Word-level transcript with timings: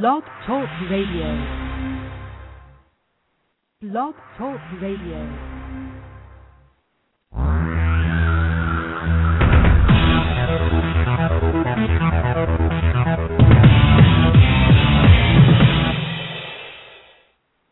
Blog 0.00 0.22
Talk 0.46 0.70
Radio. 0.90 1.28
Blog 3.82 4.14
Talk 4.38 4.58
Radio. 4.80 5.20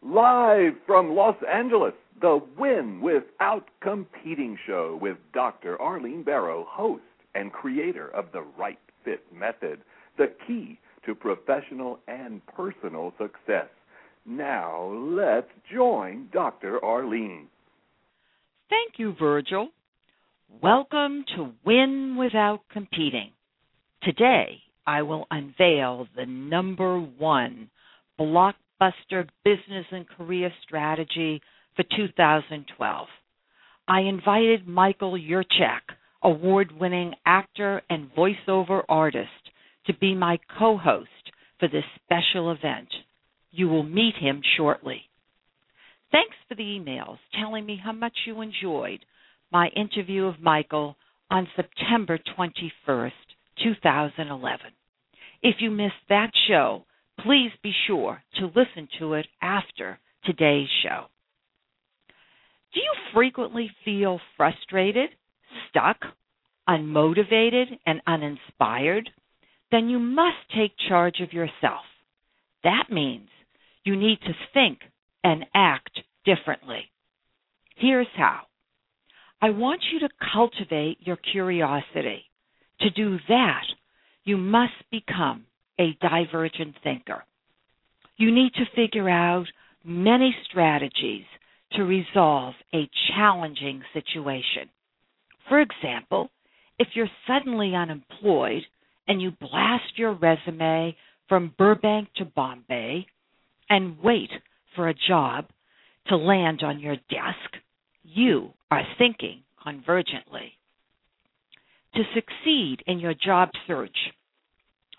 Live 0.02 0.74
from 0.86 1.14
Los 1.14 1.36
Angeles, 1.50 1.94
the 2.20 2.38
Win 2.58 3.00
Without 3.00 3.64
Competing 3.80 4.58
show 4.66 4.98
with 5.00 5.16
Dr. 5.32 5.80
Arlene 5.80 6.22
Barro, 6.22 6.66
host 6.66 7.00
and 7.34 7.50
creator 7.50 8.08
of 8.14 8.26
the 8.34 8.42
Right 8.58 8.78
Fit 9.06 9.22
Method, 9.32 9.80
the 10.18 10.30
key 10.46 10.78
to 11.06 11.14
professional 11.14 11.98
and 12.08 12.44
personal 12.46 13.12
success. 13.18 13.68
Now, 14.26 14.92
let's 14.92 15.50
join 15.72 16.28
Dr. 16.32 16.84
Arlene. 16.84 17.48
Thank 18.68 18.98
you, 18.98 19.14
Virgil. 19.18 19.68
Welcome 20.62 21.24
to 21.36 21.52
Win 21.64 22.16
Without 22.18 22.60
Competing. 22.70 23.30
Today, 24.02 24.58
I 24.86 25.02
will 25.02 25.26
unveil 25.30 26.06
the 26.16 26.26
number 26.26 27.00
one 27.00 27.70
blockbuster 28.18 29.28
business 29.44 29.86
and 29.90 30.06
career 30.08 30.52
strategy 30.64 31.40
for 31.76 31.84
2012. 31.96 33.06
I 33.88 34.00
invited 34.00 34.68
Michael 34.68 35.12
Yurchak, 35.12 35.82
award 36.22 36.72
winning 36.78 37.14
actor 37.24 37.82
and 37.88 38.10
voiceover 38.14 38.82
artist, 38.88 39.49
to 39.86 39.94
be 39.94 40.14
my 40.14 40.38
co 40.58 40.76
host 40.76 41.08
for 41.58 41.68
this 41.68 41.84
special 42.04 42.50
event. 42.52 42.88
You 43.50 43.68
will 43.68 43.82
meet 43.82 44.14
him 44.18 44.42
shortly. 44.56 45.02
Thanks 46.12 46.36
for 46.48 46.54
the 46.54 46.62
emails 46.62 47.18
telling 47.38 47.66
me 47.66 47.80
how 47.82 47.92
much 47.92 48.14
you 48.26 48.40
enjoyed 48.40 49.00
my 49.52 49.68
interview 49.68 50.24
of 50.24 50.40
Michael 50.40 50.96
on 51.30 51.48
September 51.56 52.18
21st, 52.38 53.10
2011. 53.62 54.58
If 55.42 55.56
you 55.60 55.70
missed 55.70 55.94
that 56.08 56.30
show, 56.48 56.84
please 57.20 57.50
be 57.62 57.72
sure 57.86 58.22
to 58.36 58.46
listen 58.46 58.88
to 58.98 59.14
it 59.14 59.26
after 59.40 59.98
today's 60.24 60.68
show. 60.82 61.06
Do 62.74 62.80
you 62.80 62.92
frequently 63.14 63.70
feel 63.84 64.20
frustrated, 64.36 65.10
stuck, 65.68 65.96
unmotivated, 66.68 67.66
and 67.86 68.00
uninspired? 68.06 69.10
Then 69.70 69.88
you 69.88 69.98
must 69.98 70.38
take 70.56 70.72
charge 70.88 71.20
of 71.20 71.32
yourself. 71.32 71.84
That 72.64 72.84
means 72.90 73.28
you 73.84 73.96
need 73.96 74.20
to 74.22 74.32
think 74.52 74.78
and 75.22 75.46
act 75.54 76.00
differently. 76.24 76.90
Here's 77.76 78.06
how 78.16 78.40
I 79.40 79.50
want 79.50 79.80
you 79.92 80.00
to 80.00 80.08
cultivate 80.32 80.98
your 81.00 81.16
curiosity. 81.16 82.24
To 82.80 82.90
do 82.90 83.18
that, 83.28 83.64
you 84.24 84.36
must 84.36 84.72
become 84.90 85.46
a 85.78 85.96
divergent 86.00 86.76
thinker. 86.82 87.24
You 88.16 88.34
need 88.34 88.52
to 88.54 88.64
figure 88.76 89.08
out 89.08 89.46
many 89.82 90.36
strategies 90.50 91.24
to 91.72 91.84
resolve 91.84 92.54
a 92.74 92.88
challenging 93.14 93.82
situation. 93.94 94.68
For 95.48 95.60
example, 95.60 96.30
if 96.78 96.88
you're 96.94 97.08
suddenly 97.26 97.74
unemployed 97.74 98.62
and 99.08 99.20
you 99.20 99.32
blast 99.32 99.96
your 99.96 100.12
resume 100.12 100.96
from 101.28 101.54
Burbank 101.56 102.08
to 102.16 102.24
Bombay 102.24 103.06
and 103.68 103.98
wait 104.02 104.30
for 104.74 104.88
a 104.88 104.94
job 105.08 105.46
to 106.08 106.16
land 106.16 106.62
on 106.62 106.80
your 106.80 106.96
desk, 106.96 107.62
you 108.02 108.50
are 108.70 108.82
thinking 108.98 109.42
convergently. 109.64 110.52
To 111.94 112.02
succeed 112.14 112.78
in 112.86 112.98
your 112.98 113.14
job 113.14 113.50
search 113.66 113.96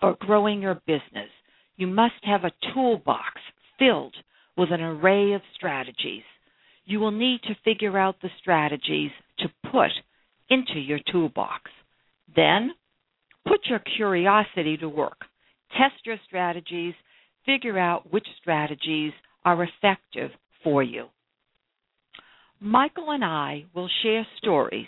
or 0.00 0.16
growing 0.20 0.62
your 0.62 0.80
business, 0.86 1.30
you 1.76 1.86
must 1.86 2.14
have 2.22 2.44
a 2.44 2.52
toolbox 2.74 3.40
filled 3.78 4.14
with 4.56 4.70
an 4.70 4.80
array 4.80 5.32
of 5.32 5.42
strategies. 5.54 6.22
You 6.84 7.00
will 7.00 7.10
need 7.10 7.40
to 7.44 7.56
figure 7.64 7.98
out 7.98 8.16
the 8.20 8.30
strategies 8.40 9.10
to 9.38 9.48
put 9.70 9.90
into 10.50 10.78
your 10.78 11.00
toolbox. 11.10 11.70
Then, 12.34 12.72
put 13.46 13.60
your 13.68 13.80
curiosity 13.96 14.76
to 14.78 14.88
work. 14.88 15.18
Test 15.76 16.04
your 16.04 16.18
strategies, 16.26 16.94
figure 17.46 17.78
out 17.78 18.12
which 18.12 18.26
strategies 18.40 19.12
are 19.44 19.62
effective 19.62 20.30
for 20.62 20.82
you. 20.82 21.06
Michael 22.60 23.10
and 23.10 23.24
I 23.24 23.64
will 23.74 23.88
share 24.02 24.26
stories 24.38 24.86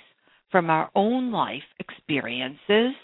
from 0.50 0.70
our 0.70 0.90
own 0.94 1.32
life 1.32 1.62
experiences 1.80 2.94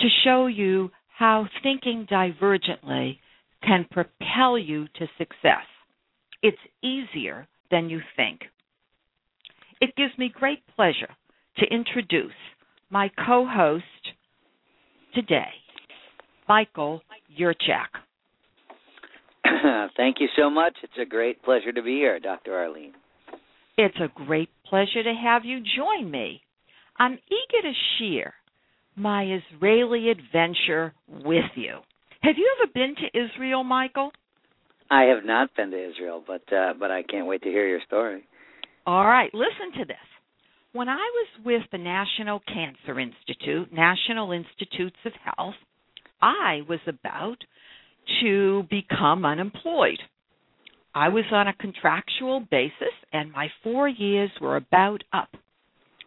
to 0.00 0.08
show 0.24 0.46
you 0.46 0.90
how 1.16 1.46
thinking 1.62 2.06
divergently 2.10 3.18
can 3.62 3.86
propel 3.90 4.58
you 4.58 4.88
to 4.96 5.06
success. 5.18 5.66
It's 6.42 6.58
easier 6.82 7.46
than 7.70 7.88
you 7.88 8.00
think. 8.16 8.40
It 9.80 9.94
gives 9.96 10.16
me 10.18 10.32
great 10.34 10.66
pleasure 10.74 11.14
to 11.58 11.66
introduce 11.66 12.32
my 12.90 13.10
co 13.24 13.46
host 13.46 13.84
today, 15.14 15.50
Michael 16.48 17.02
Yurchak. 17.38 17.88
Thank 19.96 20.16
you 20.20 20.28
so 20.36 20.50
much. 20.50 20.74
It's 20.82 20.92
a 21.00 21.04
great 21.04 21.42
pleasure 21.42 21.72
to 21.72 21.82
be 21.82 21.94
here, 21.96 22.18
Dr. 22.18 22.54
Arlene. 22.54 22.92
It's 23.76 23.96
a 23.96 24.08
great 24.26 24.50
pleasure 24.68 25.02
to 25.02 25.14
have 25.14 25.44
you 25.44 25.60
join 25.60 26.10
me. 26.10 26.42
I'm 26.98 27.12
eager 27.12 27.62
to 27.62 27.72
share 27.98 28.34
my 28.96 29.24
Israeli 29.24 30.10
adventure 30.10 30.92
with 31.08 31.50
you. 31.54 31.78
Have 32.22 32.36
you 32.36 32.54
ever 32.60 32.70
been 32.72 32.94
to 32.96 33.18
Israel, 33.18 33.64
Michael? 33.64 34.12
I 34.90 35.04
have 35.04 35.24
not 35.24 35.48
been 35.56 35.70
to 35.70 35.90
Israel, 35.90 36.22
but 36.26 36.42
uh, 36.54 36.74
but 36.78 36.90
I 36.90 37.02
can't 37.02 37.26
wait 37.26 37.42
to 37.42 37.48
hear 37.48 37.66
your 37.66 37.80
story. 37.86 38.24
All 38.86 39.06
right, 39.06 39.32
listen 39.32 39.78
to 39.78 39.84
this. 39.86 39.96
When 40.72 40.88
I 40.88 40.94
was 40.94 41.28
with 41.44 41.62
the 41.70 41.76
National 41.76 42.40
Cancer 42.40 42.98
Institute, 42.98 43.70
National 43.70 44.32
Institutes 44.32 44.96
of 45.04 45.12
Health, 45.36 45.54
I 46.22 46.62
was 46.66 46.80
about 46.86 47.36
to 48.22 48.62
become 48.70 49.26
unemployed. 49.26 49.98
I 50.94 51.10
was 51.10 51.24
on 51.30 51.46
a 51.46 51.54
contractual 51.54 52.40
basis, 52.50 52.94
and 53.12 53.30
my 53.32 53.48
four 53.62 53.86
years 53.86 54.30
were 54.40 54.56
about 54.56 55.04
up. 55.12 55.28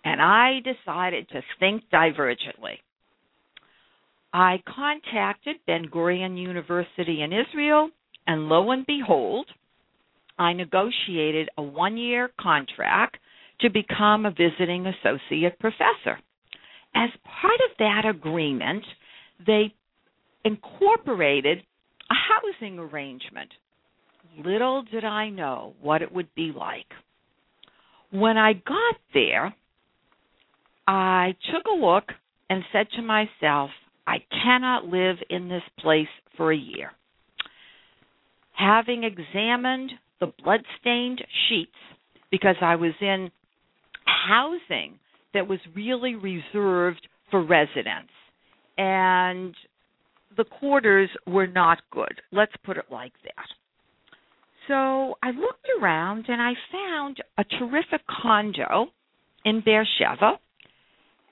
And 0.03 0.19
I 0.19 0.61
decided 0.63 1.29
to 1.29 1.41
think 1.59 1.83
divergently. 1.93 2.79
I 4.33 4.63
contacted 4.67 5.57
Ben 5.67 5.89
Gurion 5.93 6.41
University 6.41 7.21
in 7.21 7.31
Israel, 7.31 7.91
and 8.25 8.49
lo 8.49 8.71
and 8.71 8.83
behold, 8.87 9.45
I 10.39 10.53
negotiated 10.53 11.49
a 11.55 11.61
one 11.61 11.97
year 11.97 12.31
contract 12.41 13.17
to 13.61 13.69
become 13.69 14.25
a 14.25 14.31
visiting 14.31 14.85
associate 14.87 15.57
professor. 15.59 16.19
As 16.93 17.09
part 17.23 17.59
of 17.69 17.77
that 17.79 18.03
agreement, 18.05 18.83
they 19.45 19.73
incorporated 20.43 21.59
a 22.09 22.13
housing 22.13 22.79
arrangement. 22.79 23.49
Little 24.43 24.83
did 24.83 25.03
I 25.03 25.29
know 25.29 25.73
what 25.81 26.01
it 26.01 26.11
would 26.11 26.33
be 26.35 26.53
like. 26.55 26.85
When 28.11 28.37
I 28.37 28.53
got 28.53 28.95
there, 29.13 29.55
I 30.87 31.35
took 31.51 31.65
a 31.65 31.75
look 31.75 32.05
and 32.49 32.63
said 32.71 32.87
to 32.95 33.01
myself, 33.01 33.71
I 34.07 34.17
cannot 34.29 34.85
live 34.85 35.17
in 35.29 35.49
this 35.49 35.63
place 35.79 36.07
for 36.37 36.51
a 36.51 36.57
year. 36.57 36.91
Having 38.53 39.03
examined 39.03 39.91
the 40.19 40.31
blood-stained 40.43 41.21
sheets 41.49 41.71
because 42.31 42.55
I 42.61 42.75
was 42.75 42.93
in 43.01 43.31
housing 44.05 44.99
that 45.33 45.47
was 45.47 45.59
really 45.75 46.15
reserved 46.15 47.07
for 47.29 47.43
residents 47.43 48.11
and 48.77 49.55
the 50.37 50.43
quarters 50.43 51.09
were 51.27 51.47
not 51.47 51.79
good. 51.91 52.21
Let's 52.31 52.51
put 52.63 52.77
it 52.77 52.85
like 52.91 53.13
that. 53.23 53.47
So 54.67 55.15
I 55.21 55.29
looked 55.29 55.67
around 55.79 56.25
and 56.27 56.41
I 56.41 56.53
found 56.71 57.17
a 57.37 57.43
terrific 57.43 58.01
condo 58.21 58.87
in 59.43 59.61
Beersheba 59.63 60.39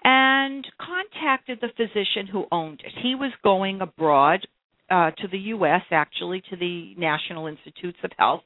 and 0.04 0.66
contacted 0.80 1.60
the 1.62 1.70
physician 1.75 2.28
who 2.31 2.46
owned 2.52 2.81
it. 2.86 2.94
He 3.02 3.16
was 3.16 3.31
going 3.44 3.81
abroad 3.81 4.46
uh, 4.90 5.12
to 5.12 5.28
the 5.31 5.40
U.S., 5.40 5.81
actually, 5.92 6.44
to 6.50 6.56
the 6.58 6.94
National 6.98 7.48
Institutes 7.48 7.98
of 8.04 8.12
Health. 8.18 8.42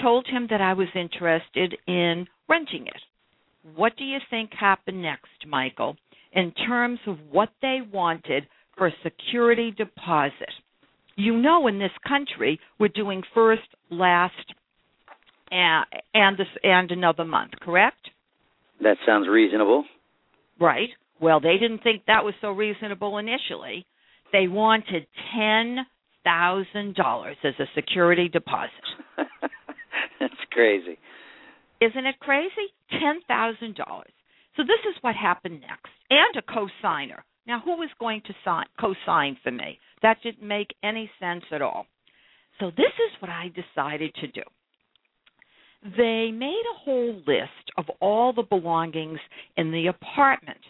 Told 0.00 0.26
him 0.26 0.46
that 0.50 0.60
I 0.60 0.74
was 0.74 0.88
interested 0.94 1.76
in 1.86 2.26
renting 2.48 2.86
it. 2.86 3.00
What 3.76 3.96
do 3.96 4.04
you 4.04 4.18
think 4.30 4.50
happened 4.58 5.02
next, 5.02 5.46
Michael, 5.46 5.96
in 6.32 6.52
terms 6.52 6.98
of 7.06 7.16
what 7.30 7.50
they 7.60 7.78
wanted 7.92 8.44
for 8.76 8.88
a 8.88 8.92
security 9.02 9.70
deposit? 9.70 10.50
you 11.16 11.36
know, 11.36 11.66
in 11.66 11.78
this 11.78 11.92
country, 12.06 12.58
we're 12.78 12.88
doing 12.88 13.22
first, 13.34 13.62
last, 13.90 14.34
and 15.50 15.84
and 16.14 16.38
this 16.38 16.46
and 16.62 16.90
another 16.90 17.24
month, 17.24 17.52
correct? 17.60 18.08
That 18.82 18.96
sounds 19.06 19.28
reasonable. 19.28 19.84
Right. 20.60 20.88
Well, 21.20 21.40
they 21.40 21.56
didn't 21.60 21.82
think 21.82 22.02
that 22.06 22.24
was 22.24 22.34
so 22.40 22.50
reasonable 22.50 23.18
initially. 23.18 23.86
They 24.32 24.48
wanted 24.48 25.06
ten 25.36 25.78
thousand 26.24 26.94
dollars 26.94 27.36
as 27.44 27.54
a 27.58 27.66
security 27.74 28.28
deposit. 28.28 28.70
That's 30.20 30.34
crazy. 30.50 30.98
Isn't 31.82 32.06
it 32.06 32.20
crazy? 32.20 32.68
Ten 32.90 33.20
thousand 33.26 33.74
dollars. 33.74 34.12
So 34.56 34.62
this 34.62 34.78
is 34.88 35.02
what 35.02 35.16
happened 35.16 35.60
next, 35.62 35.90
and 36.10 36.36
a 36.36 36.42
co-signer. 36.42 37.24
Now, 37.46 37.60
who 37.64 37.72
was 37.72 37.88
going 37.98 38.22
to 38.26 38.34
sign, 38.44 38.66
co-sign 38.80 39.36
for 39.42 39.50
me? 39.50 39.80
That 40.02 40.18
didn't 40.22 40.46
make 40.46 40.68
any 40.84 41.10
sense 41.18 41.42
at 41.50 41.62
all. 41.62 41.86
So 42.60 42.70
this 42.70 42.86
is 42.86 43.20
what 43.20 43.30
I 43.30 43.48
decided 43.48 44.14
to 44.16 44.28
do. 44.28 44.42
They 45.96 46.30
made 46.30 46.62
a 46.70 46.78
whole 46.84 47.16
list 47.26 47.72
of 47.76 47.86
all 48.00 48.32
the 48.32 48.44
belongings 48.44 49.18
in 49.56 49.72
the 49.72 49.88
apartment 49.88 50.60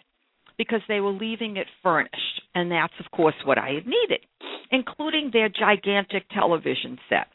because 0.57 0.81
they 0.87 0.99
were 0.99 1.11
leaving 1.11 1.57
it 1.57 1.67
furnished, 1.83 2.41
and 2.55 2.71
that's 2.71 2.93
of 2.99 3.11
course 3.11 3.35
what 3.45 3.59
I 3.59 3.69
had 3.69 3.85
needed, 3.85 4.25
including 4.71 5.29
their 5.31 5.49
gigantic 5.49 6.27
television 6.29 6.97
set. 7.09 7.27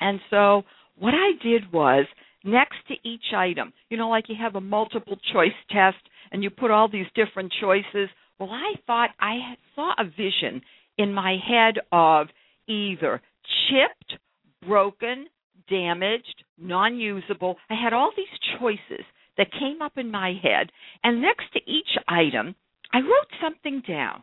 And 0.00 0.18
so 0.30 0.62
what 0.98 1.14
I 1.14 1.32
did 1.40 1.72
was 1.72 2.06
next 2.44 2.76
to 2.88 2.94
each 3.08 3.32
item, 3.36 3.72
you 3.88 3.96
know, 3.96 4.08
like 4.08 4.28
you 4.28 4.36
have 4.40 4.54
a 4.54 4.60
multiple 4.60 5.18
choice 5.32 5.48
test 5.70 5.98
and 6.32 6.42
you 6.42 6.50
put 6.50 6.70
all 6.70 6.88
these 6.88 7.06
different 7.14 7.52
choices. 7.60 8.08
Well, 8.38 8.50
I 8.50 8.74
thought 8.86 9.10
I 9.20 9.54
saw 9.74 9.92
a 9.98 10.04
vision 10.04 10.62
in 10.98 11.12
my 11.12 11.36
head 11.46 11.74
of 11.92 12.28
either 12.68 13.20
chipped, 13.68 14.18
broken, 14.66 15.26
damaged, 15.68 16.44
non 16.58 16.98
usable. 16.98 17.56
I 17.68 17.74
had 17.74 17.92
all 17.92 18.12
these 18.16 18.58
choices 18.58 19.04
that 19.36 19.52
came 19.52 19.80
up 19.80 19.96
in 19.96 20.10
my 20.10 20.34
head, 20.42 20.70
and 21.02 21.22
next 21.22 21.52
to 21.54 21.60
each 21.66 21.96
item, 22.08 22.54
I 22.92 22.98
wrote 22.98 23.40
something 23.40 23.82
down. 23.86 24.22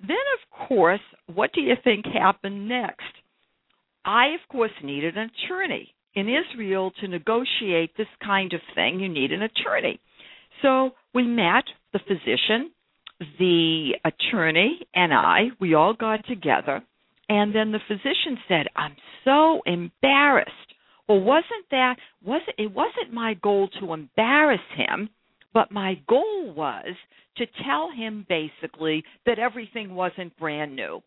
Then, 0.00 0.16
of 0.34 0.68
course, 0.68 1.00
what 1.32 1.52
do 1.52 1.60
you 1.60 1.74
think 1.82 2.04
happened 2.06 2.68
next? 2.68 3.02
I, 4.04 4.28
of 4.28 4.48
course, 4.48 4.70
needed 4.84 5.16
an 5.16 5.30
attorney. 5.44 5.94
In 6.16 6.28
Israel, 6.28 6.92
to 7.00 7.08
negotiate 7.08 7.96
this 7.96 8.06
kind 8.24 8.54
of 8.54 8.60
thing, 8.74 9.00
you 9.00 9.08
need 9.08 9.32
an 9.32 9.42
attorney. 9.42 10.00
So 10.62 10.92
we 11.14 11.24
met, 11.24 11.64
the 11.92 11.98
physician, 11.98 12.72
the 13.38 13.92
attorney, 14.02 14.80
and 14.94 15.12
I. 15.12 15.48
We 15.60 15.74
all 15.74 15.92
got 15.94 16.26
together. 16.26 16.82
And 17.28 17.54
then 17.54 17.70
the 17.70 17.80
physician 17.86 18.38
said, 18.48 18.66
I'm 18.74 18.96
so 19.24 19.60
embarrassed. 19.66 20.50
Well, 21.08 21.20
wasn't 21.20 21.68
that 21.70 21.96
wasn't 22.24 22.56
it 22.58 22.72
wasn't 22.72 23.12
my 23.12 23.34
goal 23.34 23.68
to 23.80 23.92
embarrass 23.92 24.60
him, 24.76 25.08
but 25.54 25.70
my 25.70 26.00
goal 26.08 26.52
was 26.52 26.94
to 27.36 27.46
tell 27.64 27.90
him 27.90 28.26
basically 28.28 29.04
that 29.24 29.38
everything 29.38 29.94
wasn't 29.94 30.36
brand 30.38 30.74
new. 30.74 31.02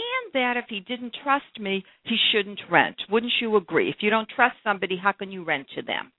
And 0.00 0.32
that 0.34 0.56
if 0.56 0.66
he 0.68 0.80
didn't 0.80 1.16
trust 1.22 1.58
me, 1.58 1.84
he 2.04 2.16
shouldn't 2.32 2.60
rent. 2.70 2.96
Wouldn't 3.10 3.32
you 3.40 3.56
agree? 3.56 3.90
If 3.90 3.96
you 4.00 4.10
don't 4.10 4.28
trust 4.28 4.56
somebody, 4.64 4.96
how 4.96 5.12
can 5.12 5.30
you 5.30 5.44
rent 5.44 5.66
to 5.74 5.82
them? 5.82 6.12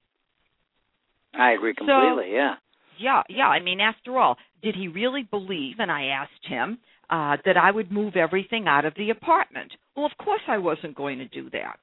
I 1.33 1.51
agree 1.51 1.73
completely, 1.73 2.29
so, 2.29 2.35
yeah. 2.35 2.55
Yeah, 2.99 3.23
yeah. 3.29 3.47
I 3.47 3.61
mean, 3.61 3.79
after 3.79 4.17
all, 4.17 4.37
did 4.61 4.75
he 4.75 4.87
really 4.87 5.23
believe, 5.23 5.75
and 5.79 5.91
I 5.91 6.05
asked 6.05 6.45
him, 6.47 6.77
uh, 7.09 7.37
that 7.45 7.57
I 7.57 7.71
would 7.71 7.91
move 7.91 8.15
everything 8.15 8.67
out 8.67 8.85
of 8.85 8.93
the 8.95 9.09
apartment? 9.09 9.71
Well, 9.95 10.05
of 10.05 10.17
course 10.23 10.41
I 10.47 10.57
wasn't 10.57 10.95
going 10.95 11.19
to 11.19 11.27
do 11.27 11.49
that. 11.51 11.77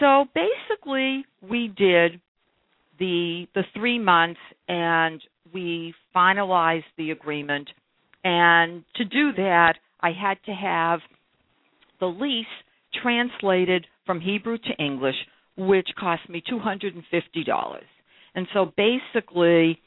So 0.00 0.26
basically, 0.34 1.24
we 1.42 1.68
did 1.68 2.20
the 2.98 3.46
the 3.54 3.64
three 3.74 3.98
months, 3.98 4.40
and 4.68 5.22
we 5.52 5.94
finalized 6.14 6.84
the 6.96 7.10
agreement. 7.10 7.68
And 8.24 8.84
to 8.96 9.04
do 9.04 9.32
that, 9.36 9.74
I 10.00 10.10
had 10.12 10.38
to 10.46 10.52
have 10.52 11.00
the 12.00 12.06
lease 12.06 12.46
translated 13.02 13.86
from 14.04 14.20
Hebrew 14.20 14.58
to 14.58 14.84
English, 14.84 15.16
which 15.56 15.88
cost 15.98 16.28
me 16.28 16.42
two 16.48 16.58
hundred 16.58 16.94
and 16.94 17.04
fifty 17.10 17.44
dollars. 17.44 17.86
And 18.34 18.46
so 18.52 18.72
basically, 18.76 19.80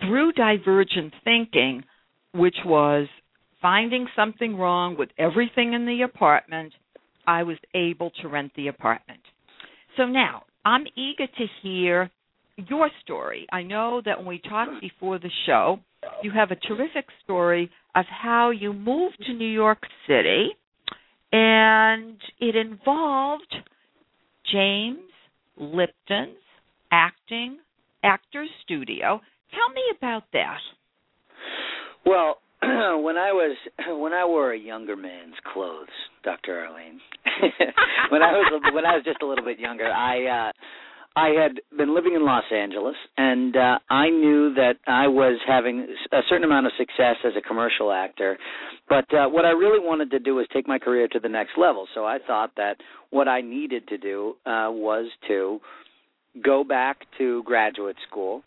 through 0.00 0.32
divergent 0.32 1.14
thinking, 1.24 1.84
which 2.32 2.56
was 2.64 3.08
finding 3.62 4.06
something 4.14 4.56
wrong 4.56 4.96
with 4.98 5.08
everything 5.18 5.72
in 5.72 5.86
the 5.86 6.02
apartment, 6.02 6.72
I 7.26 7.44
was 7.44 7.56
able 7.74 8.10
to 8.20 8.28
rent 8.28 8.52
the 8.56 8.68
apartment. 8.68 9.20
So 9.96 10.04
now, 10.04 10.42
I'm 10.64 10.84
eager 10.96 11.26
to 11.26 11.46
hear 11.62 12.10
your 12.56 12.90
story. 13.02 13.46
I 13.50 13.62
know 13.62 14.02
that 14.04 14.18
when 14.18 14.26
we 14.26 14.38
talked 14.38 14.80
before 14.80 15.18
the 15.18 15.30
show, 15.46 15.78
you 16.22 16.30
have 16.32 16.50
a 16.50 16.56
terrific 16.56 17.06
story 17.22 17.70
of 17.94 18.04
how 18.06 18.50
you 18.50 18.72
moved 18.72 19.16
to 19.26 19.32
New 19.32 19.48
York 19.48 19.78
City 20.06 20.48
and 21.34 22.16
it 22.38 22.54
involved 22.54 23.52
James 24.52 25.00
Lipton's 25.56 26.38
acting 26.92 27.58
actors 28.04 28.48
studio. 28.62 29.20
Tell 29.50 29.74
me 29.74 29.82
about 29.98 30.22
that. 30.32 30.58
Well, 32.06 32.36
when 32.62 33.16
I 33.16 33.32
was 33.32 33.56
when 34.00 34.12
I 34.12 34.24
wore 34.24 34.52
a 34.52 34.58
younger 34.58 34.94
man's 34.94 35.34
clothes, 35.52 35.88
Dr. 36.22 36.56
Arlene. 36.56 37.00
when 38.10 38.22
I 38.22 38.30
was 38.30 38.62
when 38.72 38.86
I 38.86 38.94
was 38.94 39.02
just 39.04 39.20
a 39.22 39.26
little 39.26 39.44
bit 39.44 39.58
younger, 39.58 39.90
I 39.90 40.48
uh 40.48 40.52
I 41.16 41.28
had 41.28 41.60
been 41.76 41.94
living 41.94 42.14
in 42.14 42.24
Los 42.24 42.44
Angeles, 42.52 42.96
and 43.16 43.56
uh, 43.56 43.78
I 43.88 44.10
knew 44.10 44.52
that 44.54 44.74
I 44.86 45.06
was 45.06 45.38
having 45.46 45.86
a 46.12 46.20
certain 46.28 46.42
amount 46.42 46.66
of 46.66 46.72
success 46.76 47.16
as 47.24 47.32
a 47.38 47.40
commercial 47.40 47.92
actor. 47.92 48.36
But 48.88 49.04
uh, 49.14 49.28
what 49.28 49.44
I 49.44 49.50
really 49.50 49.78
wanted 49.78 50.10
to 50.10 50.18
do 50.18 50.34
was 50.34 50.46
take 50.52 50.66
my 50.66 50.80
career 50.80 51.06
to 51.12 51.20
the 51.20 51.28
next 51.28 51.52
level. 51.56 51.86
So 51.94 52.04
I 52.04 52.18
thought 52.26 52.50
that 52.56 52.78
what 53.10 53.28
I 53.28 53.42
needed 53.42 53.86
to 53.88 53.98
do 53.98 54.34
uh, 54.44 54.70
was 54.70 55.08
to 55.28 55.60
go 56.44 56.64
back 56.64 57.02
to 57.18 57.44
graduate 57.44 57.96
school 58.10 58.42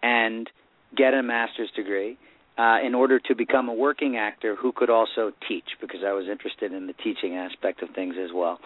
and 0.00 0.48
get 0.96 1.14
a 1.14 1.24
master's 1.24 1.72
degree 1.74 2.18
uh, 2.56 2.78
in 2.86 2.94
order 2.94 3.18
to 3.18 3.34
become 3.34 3.68
a 3.68 3.74
working 3.74 4.16
actor 4.16 4.54
who 4.54 4.70
could 4.70 4.90
also 4.90 5.32
teach, 5.48 5.64
because 5.80 6.00
I 6.06 6.12
was 6.12 6.26
interested 6.30 6.72
in 6.72 6.86
the 6.86 6.92
teaching 6.92 7.34
aspect 7.34 7.82
of 7.82 7.88
things 7.96 8.14
as 8.22 8.30
well. 8.32 8.60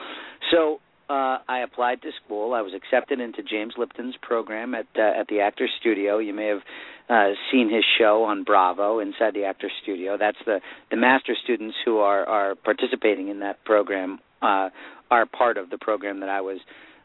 So 0.50 0.80
uh, 1.08 1.38
I 1.48 1.60
applied 1.60 2.02
to 2.02 2.10
school. 2.24 2.54
I 2.54 2.62
was 2.62 2.72
accepted 2.74 3.20
into 3.20 3.42
James 3.42 3.74
Lipton's 3.78 4.16
program 4.22 4.74
at 4.74 4.86
uh, 4.96 5.20
at 5.20 5.28
the 5.28 5.40
Actors 5.40 5.70
Studio. 5.80 6.18
You 6.18 6.34
may 6.34 6.46
have 6.46 6.62
uh, 7.08 7.34
seen 7.52 7.72
his 7.72 7.84
show 7.98 8.24
on 8.24 8.42
Bravo 8.44 8.98
inside 8.98 9.34
the 9.34 9.44
Actors 9.44 9.72
Studio. 9.82 10.16
That's 10.18 10.38
the 10.44 10.60
the 10.90 10.96
master 10.96 11.34
students 11.42 11.76
who 11.84 11.98
are 11.98 12.24
are 12.26 12.54
participating 12.56 13.28
in 13.28 13.40
that 13.40 13.64
program 13.64 14.18
uh, 14.42 14.70
are 15.10 15.26
part 15.26 15.56
of 15.58 15.70
the 15.70 15.78
program 15.78 16.20
that 16.20 16.28
I 16.28 16.40
was 16.40 16.58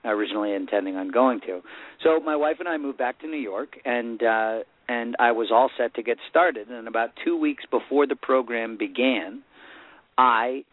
originally 0.03 0.53
intending 0.53 0.95
on 0.95 1.09
going 1.09 1.41
to. 1.41 1.61
So 2.03 2.19
my 2.19 2.35
wife 2.35 2.57
and 2.59 2.67
I 2.67 2.77
moved 2.77 2.97
back 2.97 3.19
to 3.21 3.27
New 3.27 3.37
York, 3.37 3.77
and 3.85 4.21
uh, 4.23 4.59
and 4.87 5.15
I 5.19 5.31
was 5.31 5.49
all 5.51 5.69
set 5.77 5.93
to 5.95 6.03
get 6.03 6.17
started. 6.29 6.69
And 6.69 6.87
about 6.87 7.11
two 7.23 7.37
weeks 7.37 7.63
before 7.69 8.07
the 8.07 8.15
program 8.15 8.77
began, 8.77 9.43
I 10.17 10.63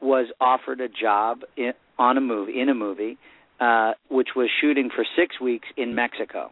was 0.00 0.28
offered 0.40 0.80
a 0.80 0.88
job 0.88 1.40
in, 1.56 1.72
on 1.98 2.16
a 2.16 2.20
movie 2.20 2.60
in 2.60 2.68
a 2.68 2.74
movie, 2.74 3.18
uh, 3.60 3.92
which 4.10 4.28
was 4.36 4.48
shooting 4.60 4.90
for 4.94 5.04
six 5.16 5.40
weeks 5.40 5.68
in 5.76 5.94
Mexico, 5.94 6.50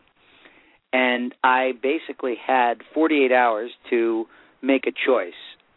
and 0.92 1.34
I 1.44 1.72
basically 1.82 2.34
had 2.44 2.82
48 2.94 3.32
hours 3.32 3.70
to 3.90 4.26
make 4.62 4.86
a 4.86 4.92
choice. 4.92 5.34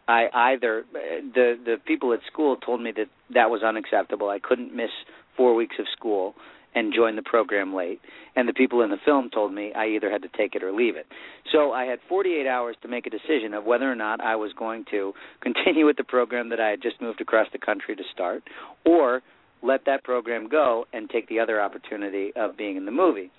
I 0.08 0.28
either 0.32 0.84
the 0.92 1.56
the 1.64 1.76
people 1.86 2.12
at 2.12 2.20
school 2.30 2.56
told 2.56 2.82
me 2.82 2.92
that 2.96 3.06
that 3.32 3.50
was 3.50 3.62
unacceptable. 3.62 4.28
I 4.28 4.40
couldn't 4.40 4.74
miss 4.74 4.90
four 5.36 5.54
weeks 5.54 5.76
of 5.78 5.86
school 5.96 6.34
and 6.74 6.92
join 6.94 7.16
the 7.16 7.22
program 7.22 7.74
late. 7.74 8.00
And 8.36 8.48
the 8.48 8.52
people 8.52 8.82
in 8.82 8.90
the 8.90 8.96
film 9.04 9.30
told 9.30 9.52
me 9.52 9.72
I 9.74 9.88
either 9.88 10.10
had 10.10 10.22
to 10.22 10.28
take 10.28 10.54
it 10.54 10.62
or 10.62 10.72
leave 10.72 10.96
it. 10.96 11.06
So 11.52 11.72
I 11.72 11.84
had 11.84 11.98
48 12.08 12.46
hours 12.46 12.76
to 12.82 12.88
make 12.88 13.06
a 13.06 13.10
decision 13.10 13.54
of 13.54 13.64
whether 13.64 13.90
or 13.90 13.96
not 13.96 14.20
I 14.20 14.36
was 14.36 14.52
going 14.52 14.84
to 14.90 15.12
continue 15.40 15.86
with 15.86 15.96
the 15.96 16.04
program 16.04 16.50
that 16.50 16.60
I 16.60 16.68
had 16.68 16.82
just 16.82 17.00
moved 17.00 17.20
across 17.20 17.48
the 17.52 17.58
country 17.58 17.96
to 17.96 18.02
start, 18.12 18.44
or 18.84 19.22
let 19.62 19.84
that 19.86 20.04
program 20.04 20.48
go 20.48 20.86
and 20.92 21.08
take 21.08 21.28
the 21.28 21.40
other 21.40 21.60
opportunity 21.60 22.32
of 22.36 22.56
being 22.56 22.76
in 22.76 22.84
the 22.84 22.92
movie. 22.92 23.30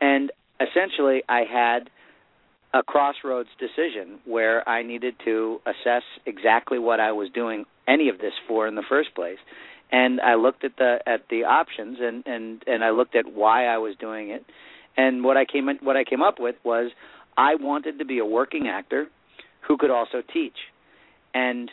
And 0.00 0.30
essentially, 0.60 1.22
I 1.28 1.42
had 1.50 1.90
a 2.74 2.82
crossroads 2.82 3.48
decision 3.58 4.18
where 4.24 4.68
I 4.68 4.82
needed 4.82 5.14
to 5.24 5.60
assess 5.66 6.02
exactly 6.26 6.78
what 6.78 7.00
I 7.00 7.12
was 7.12 7.30
doing 7.32 7.64
any 7.86 8.08
of 8.08 8.18
this 8.18 8.34
for 8.46 8.68
in 8.68 8.74
the 8.74 8.82
first 8.88 9.14
place. 9.14 9.38
And 9.90 10.20
I 10.20 10.34
looked 10.34 10.64
at 10.64 10.76
the 10.76 10.98
at 11.06 11.22
the 11.30 11.44
options 11.44 11.96
and 12.00 12.26
and 12.26 12.62
and 12.66 12.84
I 12.84 12.90
looked 12.90 13.16
at 13.16 13.32
why 13.32 13.66
I 13.66 13.78
was 13.78 13.96
doing 13.98 14.30
it. 14.30 14.44
And 14.96 15.24
what 15.24 15.38
I 15.38 15.46
came 15.46 15.66
what 15.80 15.96
I 15.96 16.04
came 16.04 16.20
up 16.20 16.34
with 16.38 16.56
was 16.62 16.90
I 17.38 17.54
wanted 17.54 17.98
to 18.00 18.04
be 18.04 18.18
a 18.18 18.26
working 18.26 18.68
actor 18.68 19.06
who 19.66 19.78
could 19.78 19.90
also 19.90 20.22
teach. 20.32 20.56
And 21.32 21.70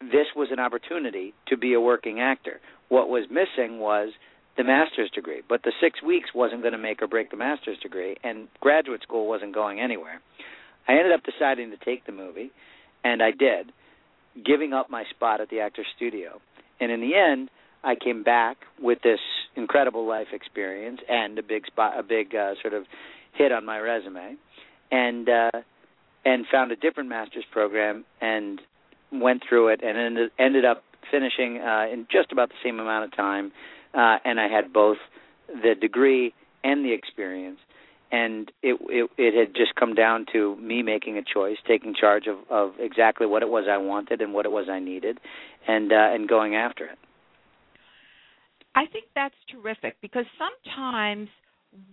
this 0.00 0.26
was 0.34 0.48
an 0.50 0.58
opportunity 0.58 1.32
to 1.46 1.56
be 1.56 1.74
a 1.74 1.80
working 1.80 2.20
actor. 2.20 2.60
What 2.92 3.08
was 3.08 3.24
missing 3.30 3.78
was 3.78 4.10
the 4.58 4.64
master's 4.64 5.10
degree, 5.12 5.40
but 5.48 5.62
the 5.62 5.72
six 5.80 6.02
weeks 6.02 6.28
wasn't 6.34 6.60
going 6.60 6.72
to 6.72 6.78
make 6.78 7.00
or 7.00 7.06
break 7.06 7.30
the 7.30 7.38
master's 7.38 7.78
degree, 7.78 8.16
and 8.22 8.48
graduate 8.60 9.00
school 9.00 9.26
wasn't 9.26 9.54
going 9.54 9.80
anywhere. 9.80 10.20
I 10.86 10.92
ended 10.92 11.10
up 11.10 11.22
deciding 11.24 11.70
to 11.70 11.78
take 11.82 12.04
the 12.04 12.12
movie, 12.12 12.50
and 13.02 13.22
I 13.22 13.30
did, 13.30 13.72
giving 14.44 14.74
up 14.74 14.90
my 14.90 15.04
spot 15.08 15.40
at 15.40 15.48
the 15.48 15.60
Actors 15.60 15.86
Studio. 15.96 16.42
And 16.80 16.92
in 16.92 17.00
the 17.00 17.14
end, 17.14 17.48
I 17.82 17.94
came 17.94 18.24
back 18.24 18.58
with 18.78 18.98
this 19.02 19.20
incredible 19.56 20.06
life 20.06 20.28
experience 20.30 21.00
and 21.08 21.38
a 21.38 21.42
big 21.42 21.64
spot, 21.64 21.98
a 21.98 22.02
big 22.02 22.34
uh, 22.34 22.56
sort 22.60 22.74
of 22.74 22.84
hit 23.32 23.52
on 23.52 23.64
my 23.64 23.78
resume, 23.78 24.36
and 24.90 25.30
uh, 25.30 25.60
and 26.26 26.44
found 26.52 26.72
a 26.72 26.76
different 26.76 27.08
master's 27.08 27.46
program 27.50 28.04
and 28.20 28.60
went 29.10 29.44
through 29.48 29.68
it 29.68 29.80
and 29.82 29.96
ended, 29.96 30.30
ended 30.38 30.66
up 30.66 30.84
finishing 31.10 31.58
uh, 31.58 31.86
in 31.92 32.06
just 32.10 32.32
about 32.32 32.48
the 32.48 32.54
same 32.64 32.80
amount 32.80 33.04
of 33.04 33.16
time. 33.16 33.52
Uh, 33.94 34.16
and 34.24 34.40
I 34.40 34.48
had 34.48 34.72
both 34.72 34.98
the 35.48 35.74
degree 35.78 36.34
and 36.64 36.84
the 36.84 36.92
experience 36.92 37.58
and 38.12 38.52
it, 38.62 38.78
it 38.88 39.10
it 39.16 39.34
had 39.34 39.54
just 39.56 39.74
come 39.74 39.94
down 39.94 40.26
to 40.32 40.54
me 40.56 40.82
making 40.82 41.16
a 41.16 41.22
choice, 41.22 41.56
taking 41.66 41.94
charge 41.98 42.26
of 42.26 42.36
of 42.50 42.74
exactly 42.78 43.26
what 43.26 43.42
it 43.42 43.48
was 43.48 43.64
I 43.68 43.78
wanted 43.78 44.20
and 44.20 44.34
what 44.34 44.44
it 44.44 44.52
was 44.52 44.68
I 44.70 44.78
needed, 44.78 45.18
and 45.66 45.90
uh, 45.90 46.12
and 46.12 46.28
going 46.28 46.54
after 46.54 46.84
it. 46.84 46.98
I 48.74 48.84
think 48.86 49.06
that's 49.14 49.34
terrific 49.50 49.96
because 50.02 50.26
sometimes 50.38 51.28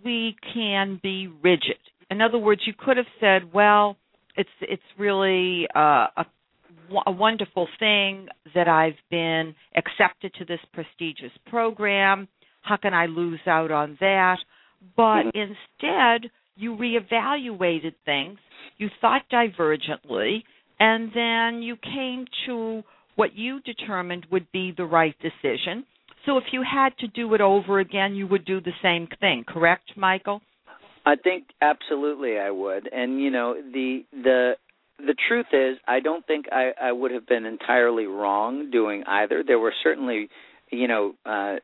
we 0.04 0.36
can 0.54 1.00
be 1.02 1.28
rigid. 1.42 1.78
In 2.10 2.20
other 2.20 2.38
words, 2.38 2.62
you 2.66 2.74
could 2.78 2.98
have 2.98 3.06
said, 3.18 3.52
"Well, 3.54 3.96
it's 4.36 4.50
it's 4.60 4.82
really 4.98 5.66
uh, 5.74 6.08
a 6.18 6.26
a 7.06 7.10
wonderful 7.10 7.68
thing 7.78 8.28
that 8.54 8.68
I've 8.68 8.98
been 9.10 9.54
accepted 9.76 10.32
to 10.34 10.44
this 10.44 10.60
prestigious 10.72 11.32
program. 11.46 12.28
How 12.62 12.76
can 12.76 12.94
I 12.94 13.06
lose 13.06 13.40
out 13.46 13.70
on 13.70 13.96
that?" 14.00 14.38
but 14.96 15.24
mm-hmm. 15.24 15.52
instead 15.52 16.30
you 16.56 16.76
reevaluated 16.76 17.94
things, 18.04 18.38
you 18.78 18.88
thought 19.00 19.22
divergently, 19.32 20.42
and 20.78 21.10
then 21.14 21.62
you 21.62 21.76
came 21.76 22.26
to 22.46 22.82
what 23.16 23.34
you 23.34 23.60
determined 23.60 24.26
would 24.30 24.50
be 24.52 24.72
the 24.76 24.84
right 24.84 25.14
decision. 25.20 25.84
So 26.26 26.36
if 26.36 26.44
you 26.52 26.62
had 26.62 26.96
to 26.98 27.08
do 27.08 27.32
it 27.34 27.40
over 27.40 27.80
again, 27.80 28.14
you 28.14 28.26
would 28.26 28.44
do 28.44 28.60
the 28.60 28.72
same 28.82 29.08
thing, 29.20 29.44
correct, 29.46 29.92
Michael? 29.96 30.40
I 31.06 31.16
think 31.16 31.44
absolutely 31.62 32.38
I 32.38 32.50
would. 32.50 32.88
And 32.92 33.20
you 33.20 33.30
know, 33.30 33.54
the 33.54 34.04
the 34.12 34.52
the 35.06 35.14
truth 35.28 35.46
is 35.52 35.78
I 35.86 36.00
don't 36.00 36.26
think 36.26 36.46
I 36.52 36.72
I 36.80 36.92
would 36.92 37.10
have 37.10 37.26
been 37.26 37.44
entirely 37.44 38.06
wrong 38.06 38.70
doing 38.70 39.04
either. 39.06 39.42
There 39.46 39.58
were 39.58 39.74
certainly, 39.82 40.28
you 40.70 40.88
know, 40.88 41.14
uh 41.24 41.56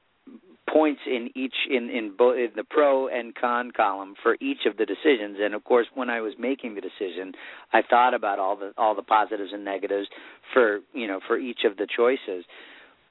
points 0.68 1.00
in 1.06 1.30
each 1.36 1.54
in 1.70 1.88
in 1.90 2.14
both 2.16 2.36
in 2.36 2.50
the 2.56 2.64
pro 2.64 3.08
and 3.08 3.34
con 3.34 3.70
column 3.70 4.14
for 4.22 4.36
each 4.40 4.66
of 4.66 4.76
the 4.76 4.84
decisions. 4.84 5.38
And 5.40 5.54
of 5.54 5.64
course 5.64 5.86
when 5.94 6.10
I 6.10 6.20
was 6.20 6.34
making 6.38 6.74
the 6.74 6.80
decision 6.80 7.32
I 7.72 7.82
thought 7.88 8.14
about 8.14 8.38
all 8.38 8.56
the 8.56 8.72
all 8.76 8.94
the 8.94 9.02
positives 9.02 9.50
and 9.52 9.64
negatives 9.64 10.08
for 10.52 10.80
you 10.92 11.06
know 11.06 11.20
for 11.26 11.38
each 11.38 11.60
of 11.64 11.76
the 11.76 11.86
choices. 11.86 12.44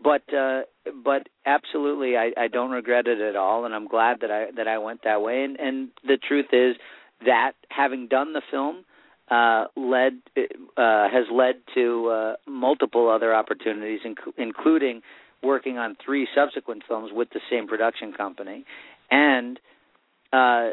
But 0.04 0.24
uh 0.34 0.64
but 1.04 1.30
absolutely 1.46 2.18
I 2.18 2.32
I 2.38 2.48
don't 2.50 2.72
regret 2.72 3.08
it 3.08 3.22
at 3.22 3.36
all. 3.36 3.66
And 3.66 3.74
I'm 3.74 3.88
glad 3.88 4.18
that 4.22 4.32
I 4.32 4.48
that 4.58 4.68
I 4.68 4.78
went 4.78 5.02
that 5.06 5.22
way. 5.22 5.44
And 5.44 5.58
and 5.60 5.90
the 6.06 6.18
truth 6.18 6.48
is 6.52 6.76
that 7.26 7.54
having 7.70 8.08
done 8.08 8.34
the 8.34 8.42
film 8.52 8.84
uh 9.30 9.66
led 9.76 10.14
uh 10.78 11.10
has 11.10 11.26
led 11.32 11.56
to 11.74 12.08
uh 12.10 12.34
multiple 12.48 13.10
other 13.10 13.34
opportunities 13.34 14.02
inc- 14.06 14.34
including 14.38 15.02
working 15.46 15.78
on 15.78 15.96
three 16.04 16.28
subsequent 16.36 16.84
films 16.88 17.12
with 17.14 17.30
the 17.30 17.40
same 17.50 17.68
production 17.68 18.12
company, 18.12 18.66
and 19.12 19.60
uh, 20.34 20.70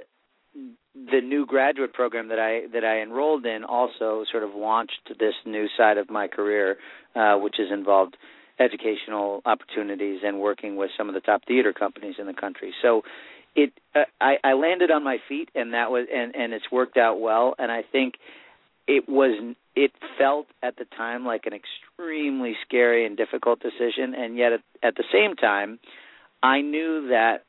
the 0.95 1.21
new 1.23 1.47
graduate 1.47 1.93
program 1.93 2.29
that 2.29 2.39
I 2.39 2.67
that 2.73 2.85
I 2.85 3.01
enrolled 3.01 3.47
in 3.47 3.65
also 3.65 4.25
sort 4.31 4.43
of 4.43 4.51
launched 4.55 5.13
this 5.19 5.35
new 5.47 5.67
side 5.77 5.99
of 5.99 6.11
my 6.11 6.27
career, 6.27 6.77
uh, 7.15 7.37
which 7.37 7.55
has 7.59 7.69
involved 7.73 8.17
educational 8.59 9.41
opportunities 9.47 10.21
and 10.25 10.39
working 10.41 10.77
with 10.77 10.91
some 10.97 11.09
of 11.09 11.15
the 11.15 11.21
top 11.21 11.43
theater 11.47 11.73
companies 11.73 12.17
in 12.19 12.27
the 12.27 12.35
country. 12.35 12.73
So 12.83 13.03
it 13.55 13.73
I, 14.21 14.37
I 14.45 14.53
landed 14.53 14.91
on 14.91 15.05
my 15.05 15.19
feet 15.29 15.51
and 15.55 15.73
that 15.75 15.91
was 15.91 16.07
and 16.13 16.35
and 16.35 16.53
it's 16.53 16.71
worked 16.73 16.97
out 16.97 17.21
well 17.21 17.55
and 17.59 17.71
I 17.71 17.83
think 17.91 18.15
it 18.93 19.09
was 19.09 19.55
it 19.75 19.91
felt 20.19 20.47
at 20.63 20.77
the 20.77 20.85
time 20.97 21.25
like 21.25 21.47
an 21.47 21.53
extremely 21.55 22.55
scary 22.67 23.07
and 23.07 23.17
difficult 23.17 23.59
decision 23.61 24.15
and 24.15 24.37
yet 24.37 24.53
at, 24.53 24.61
at 24.83 24.97
the 24.97 25.05
same 25.11 25.35
time 25.35 25.79
i 26.43 26.61
knew 26.61 27.09
that 27.09 27.45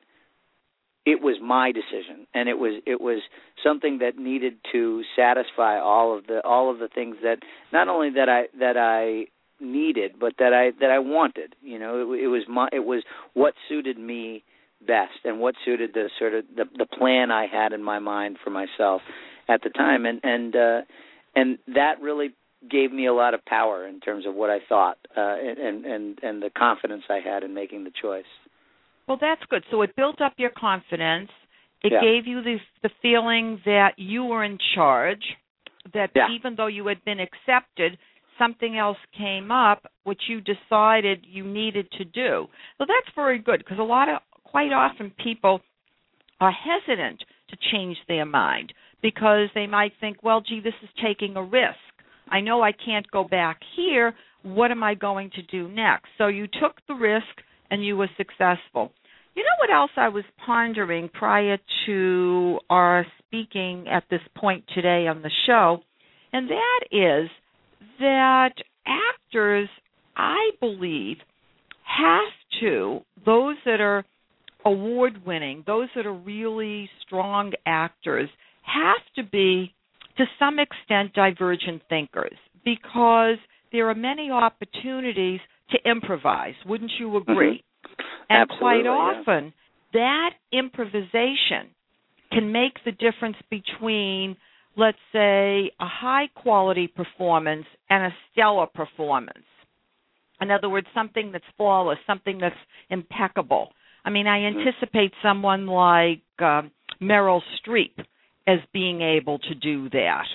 it 1.06 1.22
was 1.22 1.36
my 1.42 1.74
decision 1.74 2.26
and 2.34 2.48
it 2.48 2.58
was 2.58 2.82
it 2.86 3.02
was 3.02 3.22
something 3.62 4.00
that 4.00 4.18
needed 4.18 4.54
to 4.72 5.04
satisfy 5.18 5.78
all 5.78 6.18
of 6.18 6.28
the 6.28 6.40
all 6.46 6.72
of 6.72 6.80
the 6.80 6.88
things 6.88 7.18
that 7.22 7.40
not 7.74 7.90
only 7.90 8.10
that 8.10 8.30
i 8.30 8.44
that 8.58 8.78
i 8.78 9.26
needed 9.60 10.14
but 10.18 10.34
that 10.40 10.54
i 10.54 10.72
that 10.80 10.92
i 10.92 11.00
wanted 11.00 11.56
you 11.62 11.78
know? 11.78 12.14
It, 12.14 12.24
it 12.24 12.28
was 12.28 12.44
my 12.48 12.70
it 12.72 12.86
was 12.86 13.04
what 13.34 13.54
suited 13.68 13.98
me 13.98 14.46
best 14.88 15.20
and 15.26 15.42
what 15.42 15.56
suited 15.66 15.94
the 15.94 16.10
sort 16.18 16.34
of 16.34 16.46
the 16.56 16.64
the 16.78 16.86
plan 16.86 17.32
i 17.32 17.48
had 17.48 17.74
in 17.74 17.84
my 17.84 18.00
mind 18.00 18.38
for 18.42 18.50
myself 18.50 19.02
at 19.50 19.62
the 19.62 19.70
time 19.70 20.06
and 20.06 20.22
and 20.24 20.56
uh 20.56 20.82
and 21.36 21.58
that 21.68 22.02
really 22.02 22.34
gave 22.70 22.92
me 22.92 23.08
a 23.08 23.14
lot 23.14 23.34
of 23.34 23.44
power 23.46 23.88
in 23.88 24.00
terms 24.00 24.26
of 24.26 24.36
what 24.36 24.50
I 24.50 24.60
thought 24.68 24.98
uh, 25.16 25.36
and 25.38 25.86
and 25.86 26.20
and 26.22 26.42
the 26.42 26.50
confidence 26.50 27.04
I 27.10 27.20
had 27.24 27.44
in 27.44 27.54
making 27.54 27.84
the 27.84 27.92
choice. 28.02 28.24
Well, 29.08 29.18
that's 29.20 29.42
good. 29.50 29.64
So 29.70 29.82
it 29.82 29.96
built 29.96 30.22
up 30.22 30.34
your 30.38 30.52
confidence. 30.52 31.30
It 31.84 31.92
yeah. 31.92 32.02
gave 32.02 32.26
you 32.26 32.42
the 32.42 32.58
the 32.82 32.90
feeling 33.02 33.60
that 33.66 33.94
you 33.98 34.24
were 34.24 34.44
in 34.44 34.58
charge. 34.76 35.24
That 35.94 36.12
yeah. 36.16 36.28
even 36.34 36.56
though 36.56 36.68
you 36.68 36.88
had 36.88 37.04
been 37.04 37.20
accepted, 37.20 37.98
something 38.40 38.78
else 38.78 38.98
came 39.18 39.52
up 39.52 39.86
which 40.04 40.22
you 40.30 40.42
decided 40.42 41.26
you 41.30 41.46
needed 41.46 41.92
to 41.98 42.06
do. 42.06 42.48
So 42.78 42.86
that's 42.88 43.14
very 43.16 43.40
good 43.40 43.60
because 43.60 43.80
a 43.80 43.84
lot 43.84 44.08
of 44.10 44.22
quite 44.44 44.72
often 44.72 45.12
people 45.22 45.60
are 46.40 46.52
hesitant 46.52 47.24
to 47.50 47.58
change 47.72 47.98
their 48.08 48.26
mind 48.26 48.74
because 49.04 49.50
they 49.54 49.68
might 49.68 49.92
think, 50.00 50.24
well, 50.24 50.42
gee, 50.42 50.62
this 50.64 50.74
is 50.82 50.90
taking 51.04 51.36
a 51.36 51.44
risk. 51.44 51.78
I 52.32 52.40
know 52.42 52.64
I 52.64 52.72
can't 52.72 53.06
go 53.12 53.24
back 53.26 53.60
here. 53.76 54.16
What 54.42 54.72
am 54.72 54.82
I 54.82 54.96
going 54.96 55.30
to 55.36 55.44
do 55.44 55.68
next? 55.70 56.08
So 56.18 56.28
you 56.28 56.48
took 56.48 56.78
the 56.88 56.96
risk 56.96 57.28
and 57.70 57.86
you 57.86 57.98
were 57.98 58.10
successful. 58.18 58.92
You 59.36 59.44
know 59.44 59.58
what 59.60 59.72
else 59.72 59.92
I 59.98 60.10
was 60.10 60.24
pondering 60.46 61.10
prior 61.10 61.58
to 61.86 62.60
our 62.70 63.06
speaking 63.20 63.88
at 63.92 64.04
this 64.10 64.22
point 64.36 64.64
today 64.74 65.08
on 65.08 65.22
the 65.22 65.32
show? 65.46 65.80
And 66.32 66.50
that 66.50 66.80
is 66.92 67.30
that 68.00 68.54
actors, 68.86 69.70
I 70.16 70.52
believe, 70.60 71.18
have 71.84 72.32
to, 72.62 73.02
those 73.26 73.56
that 73.66 73.82
are 73.82 74.06
award 74.66 75.26
winning, 75.26 75.64
those 75.68 75.90
that 75.96 76.06
are 76.06 76.14
really 76.14 76.90
strong 77.06 77.52
actors, 77.66 78.30
have 78.64 79.04
to 79.16 79.24
be, 79.24 79.74
to 80.18 80.26
some 80.40 80.58
extent, 80.60 81.14
divergent 81.14 81.82
thinkers 81.90 82.38
because 82.66 83.38
there 83.72 83.90
are 83.90 83.96
many 83.96 84.30
opportunities 84.32 85.40
to 85.72 85.78
improvise. 85.90 86.54
Wouldn't 86.66 86.92
you 87.00 87.18
agree? 87.18 87.64
Mm-hmm. 87.86 87.94
And 88.30 88.50
Absolutely, 88.50 88.84
quite 88.84 88.88
often, 88.88 89.54
yeah. 89.94 90.32
that 90.52 90.58
improvisation 90.58 91.70
can 92.32 92.52
make 92.52 92.74
the 92.86 92.92
difference 92.92 93.36
between, 93.50 94.36
let's 94.76 94.98
say, 95.12 95.72
a 95.80 95.86
high 95.88 96.28
quality 96.36 96.88
performance 96.88 97.66
and 97.90 98.06
a 98.06 98.16
stellar 98.32 98.68
performance. 98.68 99.38
In 100.42 100.52
other 100.52 100.70
words, 100.70 100.88
something 100.94 101.32
that's 101.32 101.44
flawless, 101.58 102.00
something 102.08 102.38
that's 102.40 102.56
impeccable. 102.90 103.70
I 104.06 104.10
mean, 104.10 104.28
I 104.28 104.40
Mm-hmm. 104.40 104.60
anticipate 104.60 105.14
someone 105.22 105.68
like 105.68 106.24
uh, 106.40 106.64
Meryl 107.02 107.42
Streep 107.60 108.04
as 108.48 108.60
being 108.74 109.02
able 109.02 109.40
to 109.40 109.56
do 109.56 109.90
that, 109.90 110.26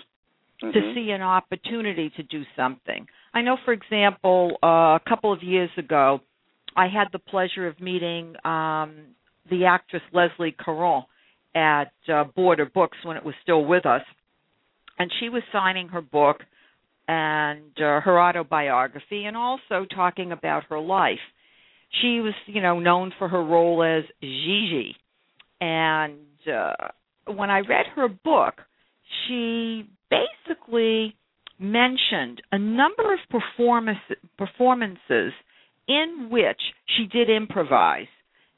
mm-hmm. 0.63 0.73
to 0.73 0.95
see 0.95 1.11
an 1.11 1.23
opportunity 1.23 2.11
to 2.17 2.23
do 2.23 2.43
something. 2.57 3.07
I 3.35 3.43
know, 3.43 3.57
for 3.65 3.73
example, 3.73 4.57
uh, 4.63 4.97
a 4.97 5.01
couple 5.07 5.33
of 5.33 5.43
years 5.43 5.71
ago, 5.77 6.21
I 6.77 6.89
had 6.89 7.09
the 7.13 7.19
pleasure 7.19 7.67
of 7.67 7.81
meeting 7.81 8.35
um, 8.45 9.15
the 9.51 9.67
actress 9.67 10.03
Leslie 10.13 10.55
Caron 10.65 11.03
at 11.55 11.93
uh, 12.13 12.25
Border 12.37 12.67
Books 12.67 12.99
when 13.05 13.17
it 13.17 13.25
was 13.25 13.35
still 13.43 13.65
with 13.65 13.85
us, 13.87 14.03
and 14.99 15.11
she 15.21 15.29
was 15.29 15.43
signing 15.53 15.89
her 15.89 16.03
book 16.03 16.39
and 17.07 17.73
uh, 17.79 18.01
her 18.01 18.21
autobiography, 18.21 19.25
and 19.25 19.37
also 19.37 19.87
talking 19.95 20.33
about 20.33 20.65
her 20.69 20.79
life. 20.79 21.19
She 22.03 22.21
was, 22.21 22.35
you 22.47 22.61
know, 22.61 22.81
known 22.81 23.13
for 23.19 23.29
her 23.29 23.43
role 23.43 23.83
as 23.83 24.05
Gigi, 24.21 24.95
and 25.61 26.19
uh, 26.47 26.75
when 27.29 27.51
I 27.51 27.61
read 27.61 27.87
her 27.95 28.09
book, 28.09 28.55
she 29.27 29.89
basically 30.11 31.17
mentioned 31.59 32.41
a 32.53 32.59
number 32.59 33.13
of 33.13 33.19
performance, 33.31 33.99
performances 34.37 35.33
in 35.89 36.29
which 36.31 36.61
she 36.97 37.07
did 37.07 37.31
improvise. 37.31 38.07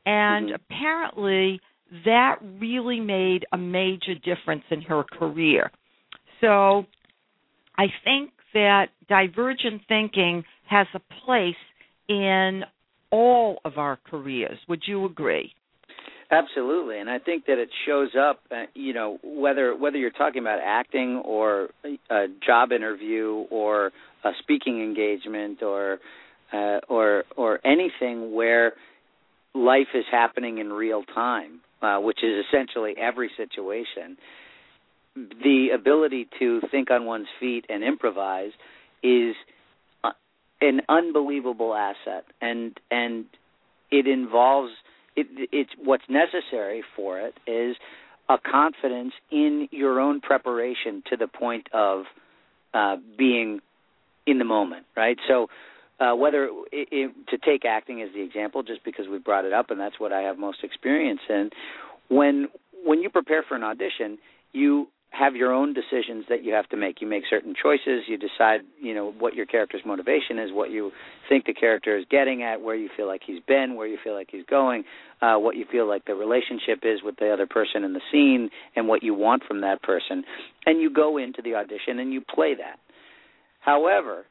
And 0.06 0.50
Mhm. 0.50 0.54
apparently, 0.54 1.60
that 2.04 2.36
really 2.58 3.00
made 3.00 3.46
a 3.52 3.58
major 3.58 4.14
difference 4.14 4.64
in 4.70 4.82
her 4.82 5.04
career. 5.04 5.70
So 6.40 6.86
I 7.76 7.86
think 8.04 8.32
that 8.54 8.90
divergent 9.08 9.82
thinking 9.88 10.44
has 10.66 10.86
a 10.94 11.00
place 11.24 11.56
in 12.08 12.64
all 13.10 13.60
of 13.64 13.78
our 13.78 13.96
careers. 13.96 14.58
Would 14.68 14.86
you 14.86 15.04
agree? 15.04 15.54
Absolutely, 16.30 16.98
and 17.00 17.10
I 17.10 17.18
think 17.18 17.46
that 17.46 17.58
it 17.58 17.70
shows 17.86 18.10
up. 18.18 18.40
Uh, 18.52 18.64
you 18.74 18.92
know, 18.92 19.18
whether 19.24 19.76
whether 19.76 19.96
you're 19.98 20.10
talking 20.10 20.40
about 20.40 20.60
acting 20.64 21.16
or 21.24 21.70
a 22.08 22.26
job 22.46 22.70
interview 22.70 23.44
or 23.50 23.90
a 24.24 24.30
speaking 24.38 24.80
engagement 24.80 25.60
or 25.62 25.98
uh, 26.52 26.78
or 26.88 27.24
or 27.36 27.58
anything 27.66 28.32
where 28.32 28.74
life 29.54 29.88
is 29.94 30.04
happening 30.10 30.58
in 30.58 30.72
real 30.72 31.02
time, 31.14 31.60
uh, 31.82 31.98
which 31.98 32.20
is 32.22 32.44
essentially 32.46 32.94
every 32.96 33.30
situation. 33.36 34.16
The 35.16 35.70
ability 35.74 36.28
to 36.38 36.60
think 36.70 36.90
on 36.92 37.06
one's 37.06 37.26
feet 37.40 37.66
and 37.68 37.82
improvise 37.82 38.52
is 39.02 39.34
uh, 40.04 40.12
an 40.60 40.82
unbelievable 40.88 41.74
asset, 41.74 42.24
and 42.40 42.78
and 42.90 43.24
it 43.90 44.06
involves 44.06 44.70
it, 45.16 45.48
it's 45.52 45.70
what's 45.82 46.04
necessary 46.08 46.82
for 46.96 47.20
it 47.20 47.34
is 47.46 47.76
a 48.28 48.38
confidence 48.38 49.12
in 49.30 49.68
your 49.72 50.00
own 50.00 50.20
preparation 50.20 51.02
to 51.10 51.16
the 51.16 51.26
point 51.26 51.66
of 51.72 52.04
uh, 52.72 52.96
being 53.18 53.60
in 54.26 54.38
the 54.38 54.44
moment, 54.44 54.86
right? 54.96 55.18
So, 55.26 55.48
uh, 55.98 56.14
whether 56.14 56.44
it, 56.72 56.88
it, 56.90 57.12
to 57.28 57.38
take 57.38 57.64
acting 57.64 58.00
as 58.00 58.08
the 58.14 58.22
example, 58.22 58.62
just 58.62 58.84
because 58.84 59.06
we 59.08 59.18
brought 59.18 59.44
it 59.44 59.52
up, 59.52 59.70
and 59.70 59.78
that's 59.78 59.98
what 59.98 60.12
I 60.12 60.20
have 60.20 60.38
most 60.38 60.64
experience 60.64 61.20
in, 61.28 61.50
when 62.08 62.48
when 62.84 63.00
you 63.00 63.10
prepare 63.10 63.42
for 63.46 63.56
an 63.56 63.62
audition, 63.62 64.18
you 64.52 64.88
have 65.10 65.34
your 65.34 65.52
own 65.52 65.74
decisions 65.74 66.24
that 66.28 66.44
you 66.44 66.52
have 66.54 66.68
to 66.68 66.76
make. 66.76 67.00
You 67.00 67.06
make 67.06 67.24
certain 67.28 67.54
choices. 67.60 68.04
You 68.06 68.16
decide, 68.16 68.60
you 68.80 68.94
know, 68.94 69.12
what 69.18 69.34
your 69.34 69.44
character's 69.44 69.82
motivation 69.84 70.38
is, 70.38 70.50
what 70.52 70.70
you 70.70 70.92
think 71.28 71.46
the 71.46 71.52
character 71.52 71.98
is 71.98 72.04
getting 72.10 72.42
at, 72.42 72.62
where 72.62 72.76
you 72.76 72.88
feel 72.96 73.06
like 73.06 73.22
he's 73.26 73.42
been, 73.46 73.74
where 73.74 73.86
you 73.86 73.98
feel 74.02 74.14
like 74.14 74.28
he's 74.30 74.44
going, 74.48 74.84
uh, 75.20 75.34
what 75.36 75.56
you 75.56 75.64
feel 75.70 75.88
like 75.88 76.04
the 76.04 76.14
relationship 76.14 76.80
is 76.84 77.00
with 77.02 77.16
the 77.16 77.30
other 77.30 77.46
person 77.46 77.82
in 77.84 77.92
the 77.92 78.00
scene, 78.12 78.50
and 78.76 78.86
what 78.86 79.02
you 79.02 79.12
want 79.12 79.42
from 79.46 79.60
that 79.62 79.82
person. 79.82 80.22
And 80.64 80.80
you 80.80 80.92
go 80.92 81.18
into 81.18 81.42
the 81.42 81.54
audition 81.54 81.98
and 81.98 82.12
you 82.12 82.20
play 82.20 82.54
that. 82.54 82.78
However, 83.60 84.24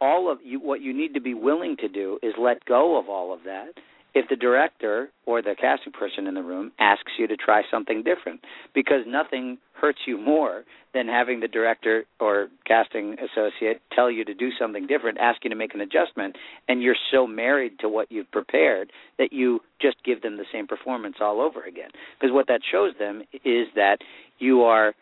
all 0.00 0.30
of 0.30 0.38
you, 0.44 0.60
what 0.60 0.80
you 0.80 0.92
need 0.92 1.14
to 1.14 1.20
be 1.20 1.34
willing 1.34 1.76
to 1.80 1.88
do 1.88 2.18
is 2.22 2.34
let 2.38 2.64
go 2.64 2.98
of 2.98 3.08
all 3.08 3.32
of 3.32 3.40
that 3.44 3.70
if 4.14 4.28
the 4.28 4.36
director 4.36 5.10
or 5.26 5.42
the 5.42 5.54
casting 5.60 5.92
person 5.92 6.26
in 6.26 6.34
the 6.34 6.42
room 6.42 6.72
asks 6.78 7.12
you 7.18 7.26
to 7.26 7.36
try 7.36 7.62
something 7.70 8.02
different 8.02 8.40
because 8.74 9.02
nothing 9.06 9.58
hurts 9.74 10.00
you 10.06 10.18
more 10.18 10.64
than 10.94 11.06
having 11.06 11.40
the 11.40 11.48
director 11.48 12.04
or 12.18 12.48
casting 12.66 13.16
associate 13.18 13.80
tell 13.94 14.10
you 14.10 14.24
to 14.24 14.34
do 14.34 14.50
something 14.58 14.86
different 14.86 15.18
ask 15.18 15.44
you 15.44 15.50
to 15.50 15.56
make 15.56 15.74
an 15.74 15.80
adjustment 15.80 16.36
and 16.68 16.82
you're 16.82 16.96
so 17.12 17.26
married 17.26 17.78
to 17.78 17.88
what 17.88 18.10
you've 18.10 18.30
prepared 18.30 18.90
that 19.18 19.32
you 19.32 19.60
just 19.80 19.96
give 20.04 20.22
them 20.22 20.36
the 20.36 20.46
same 20.52 20.66
performance 20.66 21.16
all 21.20 21.40
over 21.40 21.62
again 21.62 21.90
because 22.18 22.32
what 22.32 22.48
that 22.48 22.60
shows 22.70 22.92
them 22.98 23.22
is 23.44 23.68
that 23.76 23.98
you 24.38 24.62
are 24.62 24.94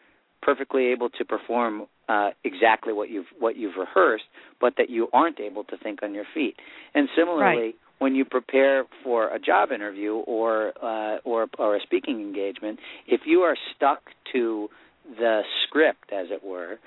perfectly 0.43 0.87
able 0.87 1.11
to 1.11 1.25
perform 1.25 1.87
uh, 2.09 2.31
exactly 2.45 2.93
what 2.93 3.11
you've 3.11 3.27
what 3.39 3.57
you've 3.57 3.77
rehearsed, 3.77 4.25
but 4.61 4.75
that 4.79 4.89
you 4.89 5.09
aren't 5.13 5.41
able 5.41 5.65
to 5.65 5.77
think 5.77 6.03
on 6.03 6.15
your 6.15 6.25
feet. 6.33 6.55
And 6.95 7.09
similarly, 7.17 7.63
Right. 7.63 7.75
When 7.99 8.15
you 8.15 8.25
prepare 8.25 8.85
for 9.03 9.29
a 9.29 9.39
job 9.39 9.73
interview 9.73 10.15
or 10.15 10.73
uh, 10.83 11.19
or 11.25 11.47
or 11.59 11.77
a 11.77 11.81
speaking 11.81 12.21
engagement, 12.21 12.79
if 13.07 13.23
you 13.27 13.41
are 13.41 13.57
stuck 13.75 14.01
to 14.33 14.69
the 15.19 15.43
script, 15.67 16.13
as 16.13 16.27
it 16.31 16.45
were, 16.45 16.79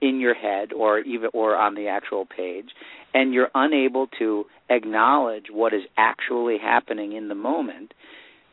in 0.00 0.20
your 0.20 0.34
head 0.34 0.72
or 0.72 1.00
even 1.00 1.30
or 1.32 1.56
on 1.56 1.74
the 1.74 1.88
actual 1.88 2.26
page, 2.26 2.70
and 3.14 3.34
you're 3.34 3.50
unable 3.54 4.06
to 4.18 4.44
acknowledge 4.70 5.46
what 5.50 5.72
is 5.72 5.82
actually 5.96 6.58
happening 6.58 7.12
in 7.12 7.28
the 7.28 7.34
moment, 7.34 7.92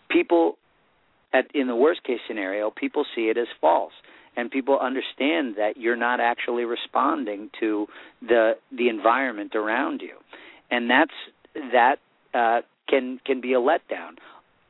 people 0.09 0.57
at 1.33 1.45
in 1.53 1.67
the 1.67 1.75
worst 1.75 2.03
case 2.03 2.19
scenario, 2.27 2.71
people 2.71 3.05
see 3.15 3.23
it 3.23 3.37
as 3.37 3.47
false 3.61 3.93
and 4.35 4.49
people 4.49 4.79
understand 4.79 5.55
that 5.57 5.73
you're 5.77 5.95
not 5.95 6.19
actually 6.19 6.63
responding 6.63 7.49
to 7.59 7.87
the 8.21 8.53
the 8.75 8.89
environment 8.89 9.55
around 9.55 10.01
you. 10.01 10.15
And 10.71 10.89
that's 10.89 11.11
that 11.55 11.97
uh, 12.33 12.61
can 12.89 13.19
can 13.25 13.41
be 13.41 13.53
a 13.53 13.59
letdown. 13.59 14.17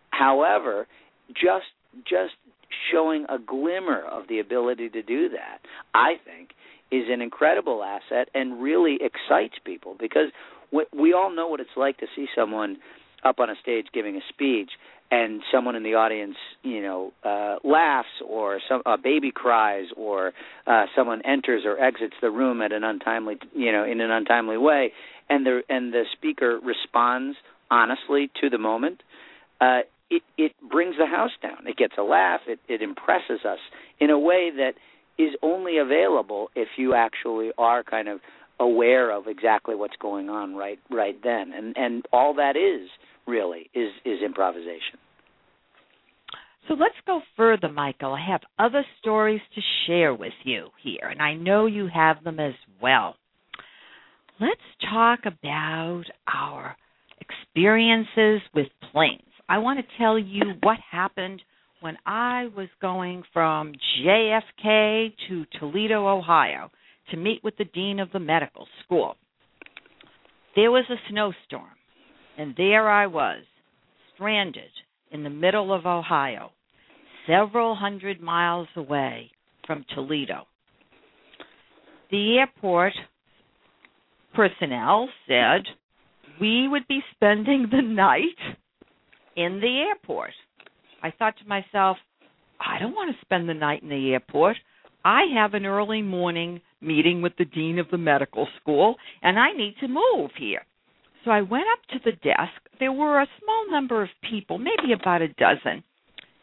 However, 0.10 0.88
just 1.30 1.65
just 2.08 2.34
showing 2.91 3.26
a 3.30 3.38
glimmer 3.38 4.02
of 4.02 4.28
the 4.28 4.39
ability 4.39 4.89
to 4.89 5.02
do 5.02 5.30
that, 5.30 5.60
I 5.93 6.13
think, 6.26 6.50
is 6.91 7.06
an 7.10 7.22
incredible 7.22 7.84
asset 7.84 8.30
and 8.34 8.62
really 8.62 8.96
excites 9.02 9.56
people 9.63 9.96
because 10.00 10.32
we, 10.72 10.86
we 10.96 11.13
all 11.13 11.34
know 11.34 11.48
what 11.48 11.60
it's 11.60 11.78
like 11.78 11.98
to 12.00 12.08
see 12.15 12.28
someone 12.36 12.78
up 13.24 13.39
on 13.39 13.50
a 13.50 13.56
stage 13.62 13.88
giving 13.93 14.15
a 14.15 14.22
speech 14.30 14.72
and 15.13 15.41
someone 15.52 15.76
in 15.76 15.84
the 15.84 15.93
audience, 15.93 16.38
you 16.63 16.82
know, 16.82 17.13
uh, 17.23 17.58
laughs 17.63 18.08
or 18.28 18.60
some 18.67 18.82
a 18.88 18.97
baby 18.97 19.32
cries 19.32 19.86
or 19.95 20.32
uh, 20.65 20.86
someone 20.95 21.21
enters 21.23 21.63
or 21.65 21.80
exits 21.80 22.15
the 22.19 22.32
room 22.32 22.63
at 22.63 22.71
an 22.71 22.84
untimely, 22.84 23.36
you 23.54 23.71
know, 23.71 23.84
in 23.86 24.02
an 24.02 24.10
untimely 24.10 24.58
way, 24.58 24.91
and 25.30 25.45
the 25.45 25.62
and 25.69 25.93
the 25.93 26.04
speaker 26.13 26.60
responds 26.63 27.38
honestly 27.69 28.32
to 28.41 28.49
the 28.49 28.58
moment. 28.58 29.04
Uh, 29.62 29.82
it 30.10 30.23
it 30.36 30.54
brings 30.67 30.95
the 30.97 31.06
house 31.06 31.32
down. 31.43 31.67
It 31.67 31.78
gets 31.78 31.93
a 31.99 32.04
laugh. 32.04 32.41
It 32.47 32.60
it 32.67 32.82
impresses 32.82 33.45
us 33.45 33.60
in 33.99 34.10
a 34.10 34.17
way 34.17 34.49
that 34.58 34.73
is 35.19 35.36
only 35.43 35.78
available 35.78 36.49
if 36.56 36.69
you 36.76 36.95
actually 36.95 37.52
are 37.60 37.84
kind 37.84 38.08
of 38.08 38.19
aware 38.60 39.12
of 39.12 39.28
exactly 39.28 39.76
what's 39.76 39.95
going 39.99 40.30
on 40.30 40.56
right 40.56 40.80
right 40.89 41.17
then 41.23 41.52
and 41.54 41.76
and 41.76 42.06
all 42.13 42.36
that 42.36 42.56
is 42.56 42.88
really 43.28 43.70
is 43.74 43.92
is 44.06 44.22
improvisation 44.24 45.00
So 46.68 46.76
let's 46.76 46.96
go 47.06 47.22
further, 47.36 47.70
Michael. 47.70 48.14
I 48.14 48.26
have 48.32 48.42
other 48.58 48.86
stories 49.00 49.42
to 49.56 49.62
share 49.86 50.14
with 50.14 50.34
you 50.44 50.68
here, 50.82 51.08
and 51.10 51.22
I 51.22 51.34
know 51.36 51.66
you 51.66 51.90
have 51.94 52.24
them 52.24 52.40
as 52.40 52.54
well. 52.82 53.16
Let's 54.40 54.62
talk 54.90 55.20
about 55.26 56.04
our 56.28 56.76
experiences 57.20 58.42
with 58.54 58.68
planes. 58.92 59.22
I 59.50 59.58
want 59.60 59.80
to 59.80 59.98
tell 59.98 60.18
you 60.18 60.54
what 60.64 60.78
happened 60.90 61.42
when 61.82 61.98
I 62.06 62.48
was 62.56 62.70
going 62.82 63.24
from 63.34 63.74
JFK 64.02 65.14
to 65.28 65.46
Toledo, 65.60 66.08
Ohio, 66.08 66.72
to 67.12 67.18
meet 67.18 67.44
with 67.44 67.58
the 67.58 67.66
dean 67.66 68.00
of 68.00 68.10
the 68.14 68.20
medical 68.20 68.68
school. 68.84 69.16
There 70.56 70.72
was 70.72 70.86
a 70.90 70.96
snowstorm, 71.10 71.76
and 72.38 72.54
there 72.56 72.89
I 72.89 73.08
was, 73.08 73.43
stranded 74.13 74.72
in 75.12 75.24
the 75.24 75.30
middle 75.30 75.74
of 75.74 75.86
Ohio, 75.86 76.52
several 77.28 77.76
hundred 77.76 78.22
miles 78.22 78.67
away 78.76 79.32
from 79.65 79.86
Toledo. 79.93 80.48
The 82.12 82.38
airport 82.38 82.93
personnel 84.34 85.10
said 85.28 85.62
we 86.39 86.67
would 86.67 86.88
be 86.88 87.02
spending 87.15 87.67
the 87.72 87.82
night 87.82 88.58
in 89.36 89.60
the 89.60 89.86
airport. 89.89 90.34
I 91.02 91.12
thought 91.12 91.38
to 91.38 91.48
myself, 91.48 91.98
I 92.60 92.80
don't 92.80 92.96
want 92.96 93.15
to 93.15 93.26
spend 93.26 93.48
the 93.48 93.54
night 93.54 93.84
in 93.84 93.89
the 93.89 94.12
airport. 94.12 94.58
I 95.06 95.24
have 95.36 95.54
an 95.54 95.65
early 95.65 96.02
morning 96.02 96.62
meeting 96.82 97.22
with 97.22 97.34
the 97.38 97.46
dean 97.46 97.78
of 97.80 97.88
the 97.91 97.98
medical 97.98 98.48
school, 98.62 98.96
and 99.22 99.38
I 99.38 99.52
need 99.52 99.76
to 99.82 99.88
move 99.88 100.32
here. 100.38 100.65
So 101.24 101.32
I 101.32 101.42
went 101.42 101.66
up 101.72 101.80
to 101.92 102.00
the 102.04 102.18
desk. 102.18 102.52
There 102.80 102.92
were 102.92 103.22
a 103.22 103.28
small 103.42 103.72
number 103.72 104.02
of 104.02 104.10
people, 104.30 104.58
maybe 104.58 104.94
about 104.94 105.22
a 105.22 105.30
dozen, 105.30 105.84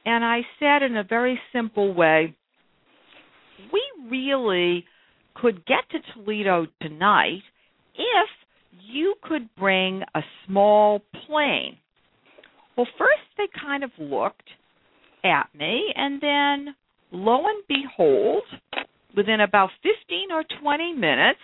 and 0.07 0.25
I 0.25 0.41
said 0.59 0.83
in 0.83 0.97
a 0.97 1.05
very 1.05 1.39
simple 1.53 1.93
way, 1.93 2.35
We 3.73 3.83
really 4.11 4.87
could 5.35 5.65
get 5.67 5.89
to 5.91 5.99
Toledo 6.15 6.67
tonight 6.81 7.43
if 7.95 8.29
you 8.87 9.15
could 9.23 9.49
bring 9.57 10.03
a 10.15 10.21
small 10.47 11.03
plane. 11.27 11.77
Well, 12.77 12.87
first 12.99 13.21
they 13.37 13.49
kind 13.61 13.85
of 13.85 13.91
looked 13.99 14.49
at 15.25 15.49
me, 15.55 15.93
and 15.95 16.21
then 16.21 16.75
lo 17.13 17.45
and 17.47 17.63
behold, 17.69 18.43
within 19.15 19.41
about 19.41 19.71
15 19.83 20.33
or 20.33 20.45
20 20.63 20.95
minutes, 20.95 21.41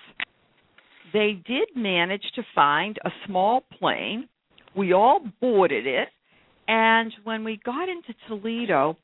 they 1.12 1.40
did 1.46 1.68
manage 1.74 2.24
to 2.34 2.42
find 2.54 2.98
a 3.04 3.10
small 3.26 3.62
plane. 3.78 4.28
We 4.76 4.92
all 4.92 5.20
boarded 5.40 5.86
it, 5.86 6.08
and 6.68 7.12
when 7.24 7.44
we 7.44 7.60
got 7.64 7.88
into 7.88 8.14
Toledo, 8.28 8.96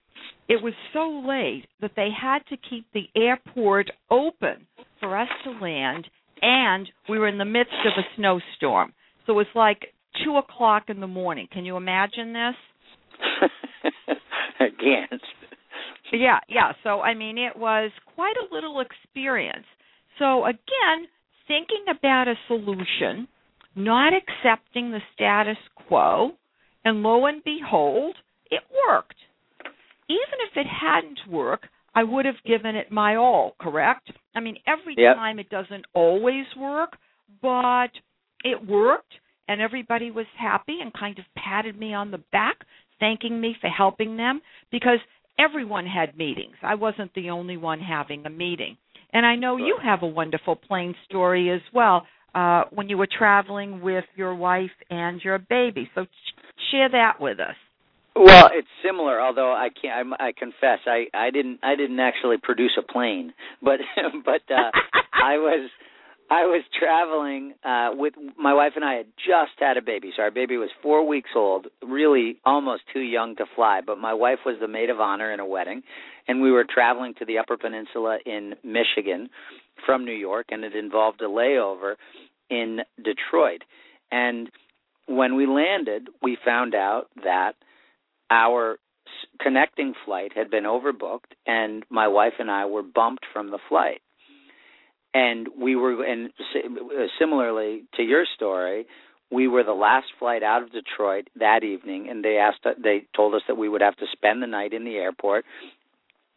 it 0.48 0.62
was 0.62 0.74
so 0.92 1.22
late 1.26 1.66
that 1.80 1.92
they 1.96 2.08
had 2.10 2.40
to 2.48 2.56
keep 2.68 2.86
the 2.92 3.08
airport 3.16 3.90
open 4.10 4.66
for 5.00 5.16
us 5.16 5.28
to 5.44 5.50
land, 5.50 6.06
and 6.40 6.88
we 7.08 7.18
were 7.18 7.28
in 7.28 7.38
the 7.38 7.44
midst 7.44 7.74
of 7.86 7.92
a 7.96 8.06
snowstorm. 8.16 8.92
So 9.26 9.32
it 9.32 9.36
was 9.36 9.46
like 9.54 9.80
two 10.24 10.36
o'clock 10.36 10.84
in 10.88 11.00
the 11.00 11.06
morning. 11.06 11.48
Can 11.50 11.64
you 11.64 11.76
imagine 11.76 12.32
this? 12.32 12.54
I 14.60 14.66
can't. 14.78 15.22
Yeah, 16.12 16.40
yeah. 16.48 16.72
So 16.82 17.00
I 17.00 17.14
mean, 17.14 17.38
it 17.38 17.56
was 17.56 17.90
quite 18.14 18.34
a 18.36 18.54
little 18.54 18.80
experience. 18.80 19.64
So 20.18 20.44
again, 20.44 21.08
thinking 21.46 21.84
about 21.88 22.28
a 22.28 22.34
solution, 22.46 23.28
not 23.74 24.12
accepting 24.12 24.90
the 24.90 25.00
status 25.14 25.56
quo, 25.86 26.32
and 26.84 27.02
lo 27.02 27.26
and 27.26 27.42
behold, 27.44 28.16
it 28.50 28.62
worked. 28.88 29.16
Even 30.08 30.38
if 30.50 30.56
it 30.56 30.66
hadn't 30.66 31.20
worked, 31.28 31.66
I 31.94 32.04
would 32.04 32.24
have 32.24 32.42
given 32.46 32.74
it 32.76 32.90
my 32.90 33.16
all, 33.16 33.54
correct? 33.60 34.10
I 34.34 34.40
mean, 34.40 34.56
every 34.66 34.94
Yep. 34.96 35.16
time 35.16 35.38
it 35.38 35.50
doesn't 35.50 35.86
always 35.92 36.46
work, 36.56 36.96
but 37.40 37.90
it 38.44 38.66
worked 38.66 39.14
and 39.48 39.60
everybody 39.60 40.10
was 40.10 40.26
happy 40.38 40.80
and 40.80 40.92
kind 40.94 41.18
of 41.18 41.24
patted 41.34 41.78
me 41.78 41.92
on 41.92 42.10
the 42.10 42.22
back, 42.32 42.64
thanking 43.00 43.40
me 43.40 43.54
for 43.60 43.68
helping 43.68 44.16
them 44.16 44.40
because 44.70 44.98
everyone 45.38 45.86
had 45.86 46.16
meetings. 46.16 46.56
I 46.62 46.74
wasn't 46.74 47.12
the 47.14 47.30
only 47.30 47.56
one 47.56 47.80
having 47.80 48.24
a 48.24 48.30
meeting. 48.30 48.76
And 49.12 49.26
I 49.26 49.36
know 49.36 49.56
you 49.56 49.76
have 49.82 50.02
a 50.02 50.06
wonderful 50.06 50.56
plane 50.56 50.94
story 51.08 51.50
as 51.50 51.60
well 51.72 52.06
uh, 52.34 52.64
when 52.70 52.88
you 52.88 52.96
were 52.96 53.08
traveling 53.08 53.80
with 53.80 54.04
your 54.16 54.34
wife 54.34 54.70
and 54.90 55.20
your 55.22 55.38
baby. 55.38 55.90
So 55.94 56.04
sh- 56.04 56.42
share 56.70 56.88
that 56.88 57.20
with 57.20 57.38
us. 57.38 57.56
Well, 58.14 58.50
it's 58.52 58.68
similar, 58.84 59.20
although 59.20 59.52
I 59.52 59.68
can't. 59.70 60.14
I, 60.18 60.28
I 60.28 60.32
confess, 60.32 60.80
I 60.86 61.06
I 61.14 61.30
didn't 61.30 61.60
I 61.62 61.76
didn't 61.76 61.98
actually 61.98 62.36
produce 62.42 62.72
a 62.78 62.82
plane, 62.82 63.32
but 63.62 63.80
but 64.24 64.42
uh, 64.50 64.70
I 65.12 65.38
was 65.38 65.70
I 66.38 66.46
was 66.46 66.62
traveling 66.78 67.52
uh 67.62 67.90
with 67.92 68.14
my 68.38 68.54
wife 68.54 68.72
and 68.74 68.84
I 68.84 68.94
had 68.94 69.06
just 69.18 69.52
had 69.58 69.76
a 69.76 69.82
baby. 69.82 70.12
So 70.16 70.22
our 70.22 70.30
baby 70.30 70.56
was 70.56 70.70
4 70.82 71.06
weeks 71.06 71.30
old, 71.36 71.66
really 71.86 72.38
almost 72.44 72.84
too 72.92 73.00
young 73.00 73.36
to 73.36 73.44
fly, 73.54 73.80
but 73.84 73.98
my 73.98 74.14
wife 74.14 74.38
was 74.46 74.56
the 74.58 74.68
maid 74.68 74.88
of 74.88 74.98
honor 74.98 75.30
in 75.32 75.40
a 75.40 75.46
wedding 75.46 75.82
and 76.26 76.40
we 76.40 76.50
were 76.50 76.64
traveling 76.64 77.12
to 77.18 77.26
the 77.26 77.38
Upper 77.38 77.58
Peninsula 77.58 78.18
in 78.24 78.54
Michigan 78.64 79.28
from 79.84 80.06
New 80.06 80.14
York 80.14 80.46
and 80.50 80.64
it 80.64 80.74
involved 80.74 81.20
a 81.20 81.28
layover 81.28 81.96
in 82.48 82.80
Detroit. 82.96 83.62
And 84.10 84.50
when 85.06 85.36
we 85.36 85.46
landed, 85.46 86.08
we 86.22 86.38
found 86.42 86.74
out 86.74 87.08
that 87.24 87.52
our 88.30 88.78
connecting 89.40 89.92
flight 90.06 90.32
had 90.34 90.50
been 90.50 90.64
overbooked 90.64 91.32
and 91.46 91.84
my 91.90 92.08
wife 92.08 92.34
and 92.38 92.50
I 92.50 92.64
were 92.64 92.82
bumped 92.82 93.26
from 93.34 93.50
the 93.50 93.58
flight 93.68 94.00
and 95.14 95.48
we 95.58 95.76
were 95.76 96.02
and 96.04 96.30
si- 96.52 96.60
similarly 97.18 97.84
to 97.96 98.02
your 98.02 98.24
story 98.34 98.86
we 99.30 99.48
were 99.48 99.64
the 99.64 99.72
last 99.72 100.06
flight 100.18 100.42
out 100.42 100.62
of 100.62 100.72
Detroit 100.72 101.28
that 101.38 101.64
evening 101.64 102.08
and 102.10 102.24
they 102.24 102.36
asked 102.36 102.66
they 102.82 103.04
told 103.16 103.34
us 103.34 103.42
that 103.48 103.56
we 103.56 103.68
would 103.68 103.80
have 103.80 103.96
to 103.96 104.06
spend 104.12 104.42
the 104.42 104.46
night 104.46 104.72
in 104.72 104.84
the 104.84 104.96
airport 104.96 105.44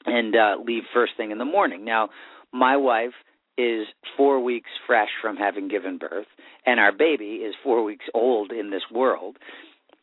and 0.05 0.35
uh 0.35 0.55
leave 0.63 0.83
first 0.93 1.13
thing 1.17 1.31
in 1.31 1.37
the 1.37 1.45
morning. 1.45 1.83
Now 1.85 2.09
my 2.53 2.77
wife 2.77 3.13
is 3.57 3.87
4 4.17 4.41
weeks 4.41 4.69
fresh 4.85 5.09
from 5.21 5.37
having 5.37 5.67
given 5.67 5.97
birth 5.97 6.27
and 6.65 6.79
our 6.79 6.91
baby 6.91 7.35
is 7.35 7.55
4 7.63 7.83
weeks 7.83 8.05
old 8.13 8.51
in 8.51 8.69
this 8.69 8.83
world. 8.91 9.37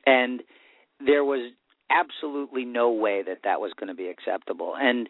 And 0.07 0.43
there 1.05 1.25
was 1.25 1.53
absolutely 1.91 2.65
no 2.65 2.91
way 2.91 3.23
that 3.27 3.39
that 3.45 3.61
was 3.61 3.73
going 3.79 3.89
to 3.89 3.95
be 3.95 4.09
acceptable. 4.09 4.75
And 4.79 5.09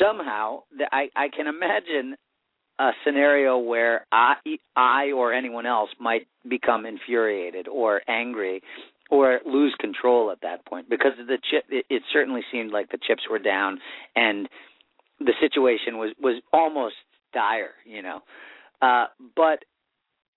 somehow 0.00 0.62
I 0.92 1.08
I 1.16 1.28
can 1.28 1.46
imagine 1.46 2.16
a 2.78 2.90
scenario 3.04 3.58
where 3.58 4.06
I, 4.12 4.34
I 4.74 5.12
or 5.12 5.32
anyone 5.32 5.66
else 5.66 5.90
might 5.98 6.26
become 6.48 6.86
infuriated 6.86 7.68
or 7.68 8.02
angry 8.08 8.62
or 9.10 9.40
lose 9.46 9.74
control 9.78 10.30
at 10.30 10.40
that 10.42 10.64
point 10.66 10.90
because 10.90 11.12
the 11.16 11.38
chip 11.50 11.64
it, 11.70 11.86
it 11.88 12.02
certainly 12.12 12.42
seemed 12.50 12.72
like 12.72 12.90
the 12.90 12.98
chips 12.98 13.22
were 13.30 13.38
down 13.38 13.78
and 14.14 14.48
the 15.20 15.32
situation 15.40 15.96
was 15.96 16.10
was 16.20 16.42
almost 16.52 16.96
dire 17.32 17.70
you 17.84 18.02
know. 18.02 18.20
Uh 18.82 19.06
but 19.36 19.64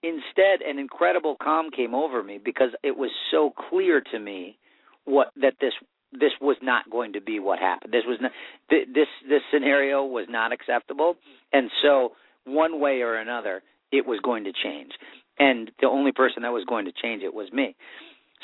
instead 0.04 0.62
an 0.62 0.78
incredible 0.80 1.36
calm 1.42 1.72
came 1.72 1.96
over 1.96 2.24
me 2.24 2.40
because 2.44 2.70
it 2.84 2.96
was 2.96 3.10
so 3.32 3.52
clear 3.70 4.02
to 4.02 4.20
me 4.20 4.58
what 5.06 5.32
that 5.36 5.56
this 5.60 5.74
this 6.12 6.32
was 6.42 6.58
not 6.62 6.90
going 6.90 7.14
to 7.14 7.22
be 7.22 7.40
what 7.40 7.60
happened. 7.60 7.94
This 7.94 8.04
was 8.06 8.18
not 8.22 8.32
th- 8.70 8.88
this 8.94 9.08
this 9.28 9.42
scenario 9.52 10.06
was 10.06 10.28
not 10.30 10.52
acceptable. 10.52 11.18
And 11.52 11.70
so 11.82 12.14
one 12.54 12.80
way 12.80 13.02
or 13.02 13.16
another 13.16 13.62
it 13.92 14.06
was 14.06 14.20
going 14.24 14.44
to 14.44 14.52
change. 14.52 14.92
And 15.38 15.72
the 15.80 15.88
only 15.88 16.12
person 16.12 16.44
that 16.44 16.52
was 16.52 16.66
going 16.66 16.86
to 16.86 16.92
change 16.92 17.24
it 17.24 17.34
was 17.34 17.52
me. 17.52 17.76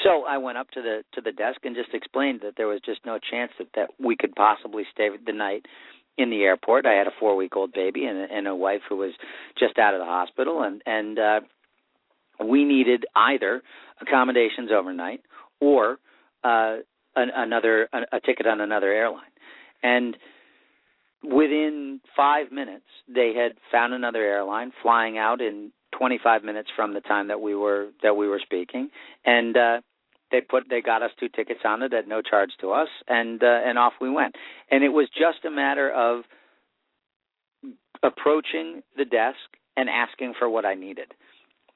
So 0.03 0.25
i 0.27 0.37
went 0.37 0.57
up 0.57 0.69
to 0.71 0.81
the 0.81 1.03
to 1.13 1.21
the 1.21 1.31
desk 1.31 1.59
and 1.63 1.75
just 1.75 1.93
explained 1.93 2.41
that 2.43 2.55
there 2.57 2.67
was 2.67 2.81
just 2.85 3.05
no 3.05 3.17
chance 3.17 3.51
that 3.59 3.67
that 3.75 3.89
we 3.99 4.15
could 4.17 4.35
possibly 4.35 4.83
stay 4.91 5.09
the 5.25 5.31
night 5.31 5.65
in 6.17 6.29
the 6.29 6.43
airport. 6.43 6.85
I 6.85 6.93
had 6.93 7.07
a 7.07 7.11
four 7.19 7.35
week 7.35 7.55
old 7.55 7.71
baby 7.73 8.05
and 8.05 8.17
and 8.17 8.47
a 8.47 8.55
wife 8.55 8.81
who 8.89 8.97
was 8.97 9.13
just 9.57 9.77
out 9.77 9.93
of 9.93 9.99
the 9.99 10.05
hospital. 10.05 10.63
And 10.63 10.81
and 10.85 11.19
uh 11.19 11.39
we 12.45 12.65
needed 12.65 13.05
either 13.15 13.61
accommodations 14.01 14.69
overnight 14.71 15.21
or 15.61 15.97
uh 16.43 16.77
an, 17.15 17.29
another 17.33 17.87
a, 17.93 18.17
a 18.17 18.19
ticket 18.19 18.47
on 18.47 18.59
another 18.59 18.91
airline. 18.91 19.23
And 19.81 20.17
within 21.29 22.01
five 22.15 22.51
minutes 22.51 22.85
they 23.07 23.33
had 23.35 23.53
found 23.71 23.93
another 23.93 24.21
airline 24.23 24.71
flying 24.81 25.17
out 25.17 25.41
in 25.41 25.71
25 25.97 26.43
minutes 26.43 26.69
from 26.75 26.93
the 26.93 27.01
time 27.01 27.27
that 27.29 27.39
we 27.41 27.55
were 27.55 27.89
that 28.03 28.15
we 28.15 28.27
were 28.27 28.39
speaking. 28.43 28.89
And 29.25 29.55
uh 29.57 29.81
they 30.31 30.41
put 30.41 30.63
they 30.69 30.81
got 30.81 31.01
us 31.03 31.11
two 31.19 31.29
tickets 31.29 31.61
on 31.63 31.81
it 31.83 31.93
at 31.93 32.07
no 32.07 32.21
charge 32.21 32.49
to 32.61 32.71
us 32.71 32.89
and 33.07 33.41
uh, 33.43 33.59
and 33.65 33.77
off 33.77 33.93
we 34.01 34.09
went. 34.09 34.35
And 34.71 34.83
it 34.83 34.89
was 34.89 35.07
just 35.09 35.45
a 35.45 35.51
matter 35.51 35.91
of 35.91 36.23
approaching 38.03 38.81
the 38.97 39.05
desk 39.05 39.38
and 39.77 39.89
asking 39.89 40.33
for 40.38 40.49
what 40.49 40.65
I 40.65 40.73
needed. 40.73 41.13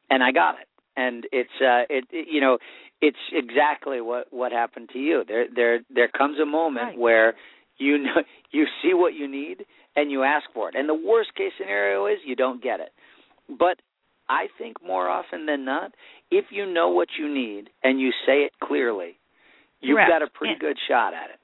And 0.09 0.23
I 0.23 0.31
got 0.31 0.55
it. 0.55 0.67
And 0.97 1.25
it's 1.31 1.49
uh 1.62 1.83
it, 1.89 2.05
it 2.12 2.27
you 2.29 2.41
know 2.41 2.57
it's 3.01 3.17
exactly 3.31 4.01
what 4.01 4.27
what 4.31 4.51
happened 4.51 4.89
to 4.93 4.99
you. 4.99 5.23
There 5.27 5.45
there 5.53 5.79
there 5.93 6.07
comes 6.09 6.39
a 6.39 6.45
moment 6.45 6.88
Right. 6.88 6.97
where 6.97 7.35
you 7.79 7.97
know 7.97 8.21
you 8.51 8.65
see 8.83 8.93
what 8.93 9.13
you 9.13 9.27
need 9.27 9.65
and 9.95 10.11
you 10.11 10.23
ask 10.23 10.45
for 10.53 10.69
it 10.69 10.75
and 10.75 10.87
the 10.87 10.93
worst 10.93 11.33
case 11.35 11.51
scenario 11.57 12.05
is 12.05 12.17
you 12.25 12.35
don't 12.35 12.61
get 12.61 12.79
it 12.79 12.91
but 13.57 13.79
i 14.29 14.45
think 14.57 14.77
more 14.85 15.09
often 15.09 15.45
than 15.47 15.65
not 15.65 15.91
if 16.31 16.45
you 16.51 16.65
know 16.71 16.89
what 16.89 17.07
you 17.17 17.27
need 17.33 17.69
and 17.83 17.99
you 17.99 18.11
say 18.25 18.39
it 18.43 18.51
clearly 18.63 19.17
you've 19.81 19.95
Correct. 19.95 20.09
got 20.11 20.21
a 20.21 20.27
pretty 20.27 20.53
And- 20.53 20.61
good 20.61 20.77
shot 20.87 21.13
at 21.13 21.29
it 21.31 21.39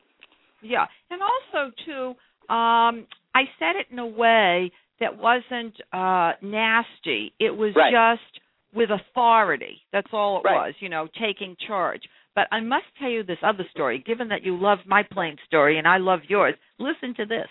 Yeah, 0.62 0.86
and 1.12 1.22
also 1.22 1.72
too, 1.86 2.06
um, 2.54 3.06
I 3.36 3.44
said 3.60 3.76
it 3.76 3.88
in 3.92 4.00
a 4.00 4.06
way 4.08 4.72
that 5.00 5.16
wasn't 5.18 5.76
uh 5.94 6.34
nasty. 6.42 7.34
It 7.40 7.56
was 7.56 7.76
Right. 7.76 7.92
just 7.92 8.40
with 8.74 8.90
authority. 8.90 9.82
That's 9.92 10.12
all 10.12 10.40
it 10.40 10.44
Right. 10.46 10.68
was, 10.68 10.76
you 10.80 10.90
know, 10.90 11.08
taking 11.20 11.56
charge. 11.68 12.04
But 12.36 12.48
I 12.52 12.60
must 12.60 12.86
tell 13.00 13.10
you 13.10 13.24
this 13.24 13.38
other 13.42 13.66
story, 13.72 14.04
given 14.06 14.28
that 14.28 14.44
you 14.44 14.60
love 14.60 14.80
my 14.86 15.04
plane 15.04 15.38
story 15.48 15.78
and 15.78 15.88
I 15.88 15.98
love 15.98 16.20
yours. 16.28 16.54
Listen 16.78 17.16
to 17.16 17.26
this. 17.26 17.48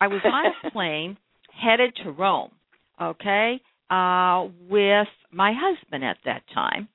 I 0.00 0.08
was 0.08 0.20
on 0.24 0.46
a 0.46 0.70
plane 0.72 1.18
headed 1.52 1.94
to 2.02 2.10
Rome, 2.10 2.50
okay, 3.00 3.60
uh, 3.90 4.48
with 4.68 5.08
my 5.30 5.52
husband 5.54 6.02
at 6.04 6.16
that 6.24 6.42
time. 6.54 6.88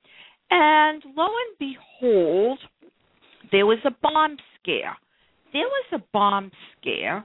And 0.50 1.02
lo 1.16 1.26
and 1.26 1.58
behold, 1.58 2.58
there 3.52 3.66
was 3.66 3.78
a 3.84 3.90
bomb 4.02 4.36
scare. 4.60 4.96
There 5.52 5.62
was 5.62 5.86
a 5.92 6.02
bomb 6.12 6.50
scare, 6.76 7.24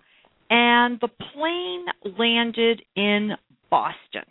and 0.49 0.99
the 1.01 1.07
plane 1.07 1.85
landed 2.17 2.81
in 2.95 3.31
Boston. 3.69 4.23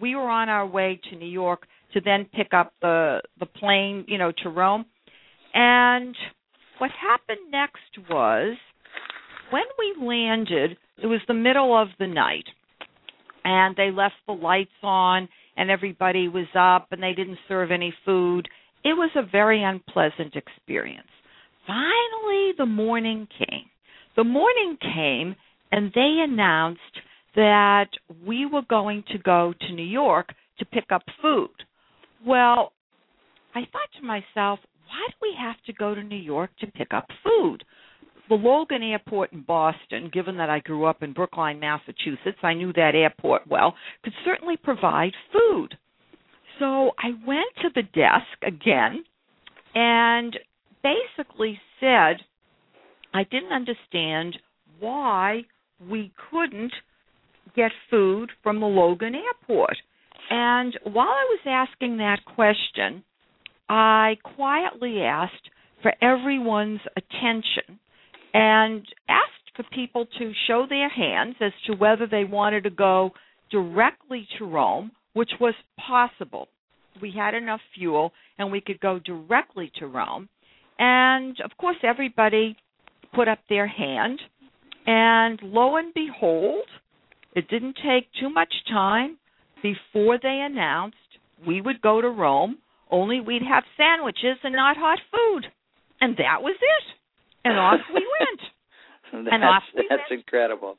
We 0.00 0.16
were 0.16 0.28
on 0.28 0.48
our 0.48 0.66
way 0.66 1.00
to 1.10 1.16
New 1.16 1.28
York 1.28 1.66
to 1.92 2.00
then 2.00 2.26
pick 2.34 2.52
up 2.52 2.72
the 2.82 3.22
the 3.38 3.46
plane, 3.46 4.04
you 4.08 4.18
know, 4.18 4.32
to 4.42 4.48
Rome. 4.50 4.84
And 5.54 6.14
what 6.78 6.90
happened 6.90 7.50
next 7.50 8.10
was 8.10 8.56
when 9.50 9.62
we 9.78 10.06
landed, 10.06 10.76
it 11.02 11.06
was 11.06 11.20
the 11.26 11.34
middle 11.34 11.80
of 11.80 11.88
the 11.98 12.06
night. 12.06 12.44
And 13.44 13.76
they 13.76 13.90
left 13.90 14.14
the 14.26 14.32
lights 14.32 14.70
on 14.82 15.28
and 15.56 15.70
everybody 15.70 16.28
was 16.28 16.46
up 16.58 16.88
and 16.90 17.02
they 17.02 17.12
didn't 17.12 17.38
serve 17.46 17.70
any 17.70 17.94
food. 18.04 18.48
It 18.84 18.94
was 18.94 19.10
a 19.14 19.22
very 19.22 19.62
unpleasant 19.62 20.34
experience. 20.34 21.08
Finally, 21.66 22.52
the 22.58 22.66
morning 22.66 23.28
came. 23.38 23.66
The 24.16 24.24
morning 24.24 24.76
came, 24.80 25.34
and 25.72 25.90
they 25.94 26.22
announced 26.22 26.80
that 27.34 27.88
we 28.26 28.46
were 28.46 28.62
going 28.68 29.02
to 29.10 29.18
go 29.18 29.54
to 29.60 29.72
New 29.72 29.84
York 29.84 30.28
to 30.58 30.64
pick 30.64 30.84
up 30.92 31.02
food. 31.20 31.50
Well, 32.24 32.72
I 33.54 33.60
thought 33.60 33.88
to 34.00 34.06
myself, 34.06 34.60
why 34.86 35.06
do 35.08 35.14
we 35.22 35.34
have 35.38 35.56
to 35.66 35.72
go 35.72 35.94
to 35.94 36.02
New 36.02 36.16
York 36.16 36.50
to 36.60 36.66
pick 36.66 36.92
up 36.92 37.08
food? 37.22 37.64
the 38.28 38.34
Logan 38.34 38.82
Airport 38.82 39.32
in 39.32 39.42
Boston, 39.42 40.10
given 40.12 40.36
that 40.38 40.50
I 40.50 40.60
grew 40.60 40.86
up 40.86 41.02
in 41.02 41.12
Brookline, 41.12 41.60
Massachusetts, 41.60 42.38
I 42.42 42.54
knew 42.54 42.72
that 42.72 42.94
airport 42.94 43.46
well, 43.46 43.74
could 44.02 44.14
certainly 44.24 44.56
provide 44.56 45.12
food. 45.32 45.76
So 46.58 46.92
I 46.98 47.10
went 47.26 47.48
to 47.62 47.68
the 47.74 47.82
desk 47.82 48.42
again 48.42 49.04
and 49.74 50.38
basically 50.82 51.60
said 51.80 52.16
I 53.12 53.24
didn't 53.24 53.52
understand 53.52 54.38
why 54.80 55.42
we 55.88 56.12
couldn't 56.30 56.72
get 57.56 57.72
food 57.90 58.30
from 58.42 58.60
the 58.60 58.66
Logan 58.66 59.14
airport. 59.14 59.76
And 60.30 60.78
while 60.84 61.08
I 61.08 61.26
was 61.28 61.40
asking 61.46 61.98
that 61.98 62.24
question, 62.24 63.04
I 63.68 64.16
quietly 64.22 65.02
asked 65.02 65.50
for 65.82 65.92
everyone's 66.02 66.80
attention 66.96 67.78
and 68.32 68.86
asked 69.08 69.56
for 69.56 69.64
people 69.74 70.06
to 70.18 70.32
show 70.46 70.66
their 70.68 70.88
hands 70.88 71.36
as 71.40 71.52
to 71.66 71.74
whether 71.74 72.06
they 72.06 72.24
wanted 72.24 72.64
to 72.64 72.70
go 72.70 73.12
directly 73.50 74.26
to 74.38 74.44
Rome, 74.44 74.90
which 75.12 75.30
was 75.40 75.54
possible. 75.78 76.48
We 77.00 77.12
had 77.16 77.34
enough 77.34 77.60
fuel 77.74 78.12
and 78.38 78.50
we 78.50 78.60
could 78.60 78.80
go 78.80 78.98
directly 78.98 79.70
to 79.78 79.86
Rome. 79.86 80.28
And 80.78 81.40
of 81.40 81.56
course, 81.56 81.76
everybody 81.82 82.56
put 83.14 83.28
up 83.28 83.38
their 83.48 83.66
hand. 83.66 84.20
And 84.86 85.40
lo 85.42 85.76
and 85.76 85.94
behold, 85.94 86.64
it 87.34 87.48
didn't 87.48 87.76
take 87.76 88.08
too 88.20 88.28
much 88.30 88.52
time 88.68 89.16
before 89.62 90.18
they 90.22 90.44
announced 90.44 90.96
we 91.46 91.60
would 91.60 91.80
go 91.80 92.00
to 92.00 92.08
Rome, 92.08 92.58
only 92.94 93.20
we'd 93.20 93.42
have 93.42 93.64
sandwiches 93.76 94.38
and 94.44 94.54
not 94.54 94.76
hot 94.76 94.98
food. 95.10 95.46
And 96.00 96.16
that 96.18 96.42
was 96.42 96.54
it. 96.54 96.84
And 97.44 97.58
off 97.58 97.80
we 97.92 98.00
went. 98.20 99.28
and 99.32 99.44
off 99.44 99.62
we 99.74 99.86
that's 99.88 100.08
went. 100.10 100.20
incredible. 100.20 100.76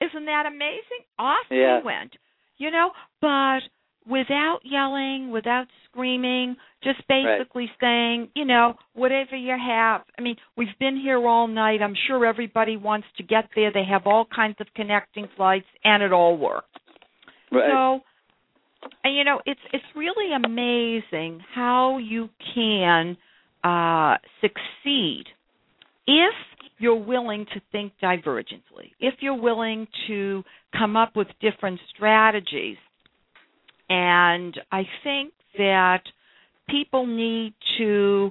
Isn't 0.00 0.26
that 0.26 0.44
amazing? 0.46 1.02
Off 1.18 1.46
Yeah. 1.50 1.78
we 1.78 1.84
went. 1.86 2.12
You 2.58 2.70
know, 2.70 2.90
but 3.20 3.60
without 4.08 4.60
yelling, 4.64 5.30
without 5.30 5.66
screaming, 5.88 6.56
just 6.84 7.00
basically 7.08 7.68
saying, 7.80 8.28
you 8.34 8.44
know, 8.44 8.74
whatever 8.94 9.34
you 9.36 9.50
have. 9.58 10.02
I 10.18 10.22
mean, 10.22 10.36
we've 10.56 10.78
been 10.78 10.96
here 10.96 11.18
all 11.26 11.48
night. 11.48 11.82
I'm 11.82 11.96
sure 12.06 12.24
everybody 12.24 12.76
wants 12.76 13.08
to 13.16 13.22
get 13.24 13.48
there. 13.56 13.72
They 13.72 13.84
have 13.84 14.06
all 14.06 14.24
kinds 14.34 14.56
of 14.60 14.68
connecting 14.76 15.26
flights 15.36 15.66
and 15.84 16.02
it 16.02 16.12
all 16.12 16.36
worked. 16.38 16.78
Right. 17.52 17.70
So, 17.70 18.00
and 19.04 19.16
you 19.16 19.24
know, 19.24 19.40
it's 19.46 19.60
it's 19.72 19.84
really 19.94 20.34
amazing 20.34 21.40
how 21.54 21.98
you 21.98 22.28
can 22.54 23.16
uh, 23.64 24.16
succeed 24.40 25.24
if 26.06 26.34
you're 26.78 26.94
willing 26.94 27.46
to 27.54 27.60
think 27.72 27.92
divergently, 28.02 28.92
if 29.00 29.14
you're 29.20 29.40
willing 29.40 29.86
to 30.06 30.42
come 30.76 30.96
up 30.96 31.16
with 31.16 31.28
different 31.40 31.80
strategies. 31.94 32.76
And 33.88 34.58
I 34.72 34.82
think 35.04 35.32
that 35.58 36.02
people 36.68 37.06
need 37.06 37.54
to 37.78 38.30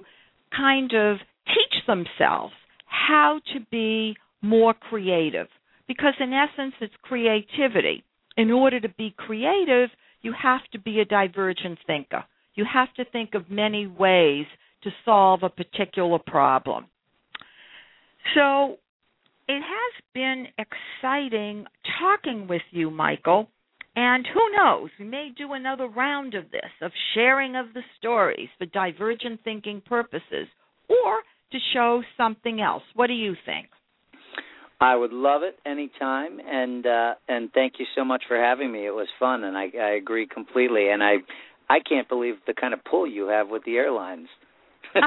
kind 0.56 0.92
of 0.94 1.18
teach 1.48 1.86
themselves 1.88 2.54
how 2.86 3.40
to 3.54 3.60
be 3.72 4.16
more 4.42 4.74
creative 4.74 5.48
because 5.88 6.14
in 6.20 6.34
essence 6.34 6.74
it's 6.82 6.94
creativity 7.02 8.04
in 8.38 8.52
order 8.52 8.80
to 8.80 8.90
be 8.90 9.14
creative 9.18 9.90
you 10.26 10.34
have 10.42 10.62
to 10.72 10.80
be 10.80 11.00
a 11.00 11.06
divergent 11.06 11.80
thinker 11.88 12.24
you 12.56 12.66
have 12.72 12.94
to 12.96 13.06
think 13.12 13.36
of 13.36 13.50
many 13.50 13.88
ways 13.88 14.46
to 14.84 14.90
solve 15.04 15.44
a 15.44 15.50
particular 15.50 16.20
problem 16.20 16.86
so 18.34 18.78
it 19.48 19.62
has 19.62 20.04
been 20.14 20.48
exciting 20.58 21.66
talking 22.00 22.48
with 22.48 22.64
you 22.72 22.90
michael 22.90 23.48
and 23.96 24.28
who 24.34 24.52
knows, 24.58 24.90
we 25.00 25.06
may 25.06 25.30
do 25.38 25.54
another 25.54 25.88
round 25.88 26.34
of 26.34 26.52
this, 26.52 26.72
of 26.82 26.92
sharing 27.14 27.56
of 27.56 27.68
the 27.74 27.84
stories 27.98 28.50
for 28.58 28.66
divergent 28.66 29.40
thinking 29.44 29.82
purposes, 29.86 30.48
or 30.90 31.20
to 31.52 31.58
show 31.74 32.04
something 32.18 32.60
else. 32.60 32.84
What 32.94 33.08
do 33.08 33.14
you 33.14 33.36
think? 33.46 33.68
I 34.80 34.96
would 34.96 35.14
love 35.14 35.42
it 35.44 35.58
anytime, 35.66 36.40
and 36.46 36.86
uh, 36.86 37.14
and 37.28 37.52
thank 37.54 37.74
you 37.80 37.86
so 37.96 38.04
much 38.04 38.24
for 38.28 38.38
having 38.38 38.72
me. 38.72 38.86
It 38.86 38.94
was 38.94 39.08
fun, 39.20 39.44
and 39.44 39.58
I, 39.58 39.70
I 39.82 39.92
agree 39.96 40.28
completely. 40.28 40.90
And 40.90 41.02
I 41.04 41.16
I 41.70 41.80
can't 41.80 42.10
believe 42.10 42.36
the 42.46 42.54
kind 42.54 42.74
of 42.74 42.84
pull 42.84 43.08
you 43.08 43.28
have 43.28 43.50
with 43.50 43.64
the 43.64 43.76
airlines. 43.78 44.28
it 44.96 45.02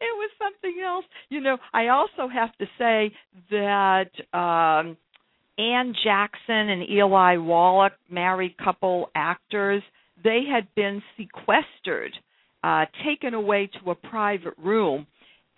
was 0.00 0.30
something 0.38 0.76
else. 0.84 1.04
You 1.28 1.40
know, 1.40 1.58
I 1.72 1.88
also 1.88 2.28
have 2.32 2.56
to 2.58 2.66
say 2.78 3.12
that 3.50 4.10
um 4.36 4.96
Anne 5.58 5.94
Jackson 6.02 6.70
and 6.70 6.88
Eli 6.88 7.36
Wallach, 7.36 7.92
married 8.08 8.56
couple 8.56 9.10
actors, 9.14 9.82
they 10.22 10.40
had 10.50 10.66
been 10.74 11.02
sequestered, 11.16 12.12
uh, 12.64 12.86
taken 13.04 13.34
away 13.34 13.68
to 13.82 13.90
a 13.90 13.94
private 13.94 14.54
room. 14.56 15.06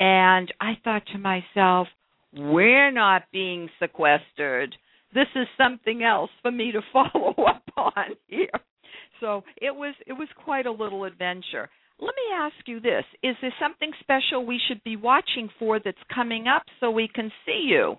And 0.03 0.53
I 0.61 0.73
thought 0.83 1.03
to 1.13 1.19
myself, 1.19 1.87
we're 2.35 2.91
not 2.91 3.23
being 3.31 3.69
sequestered. 3.79 4.75
This 5.15 5.29
is 5.37 5.47
something 5.57 6.03
else 6.03 6.31
for 6.43 6.51
me 6.51 6.73
to 6.73 6.81
follow 6.93 7.35
up 7.47 7.63
on 7.77 8.17
here. 8.27 8.49
So 9.21 9.45
it 9.59 9.73
was 9.73 9.95
it 10.09 10.15
was 10.15 10.27
quite 10.45 10.67
a 10.67 10.73
little 10.73 11.05
adventure. 11.05 11.71
Let 12.01 12.15
me 12.17 12.35
ask 12.35 12.57
you 12.67 12.81
this: 12.81 13.05
Is 13.23 13.37
there 13.41 13.55
something 13.61 13.93
special 14.01 14.45
we 14.45 14.59
should 14.67 14.83
be 14.83 14.97
watching 14.97 15.49
for 15.57 15.79
that's 15.79 15.97
coming 16.13 16.49
up 16.49 16.65
so 16.81 16.91
we 16.91 17.07
can 17.07 17.31
see 17.47 17.69
you? 17.71 17.95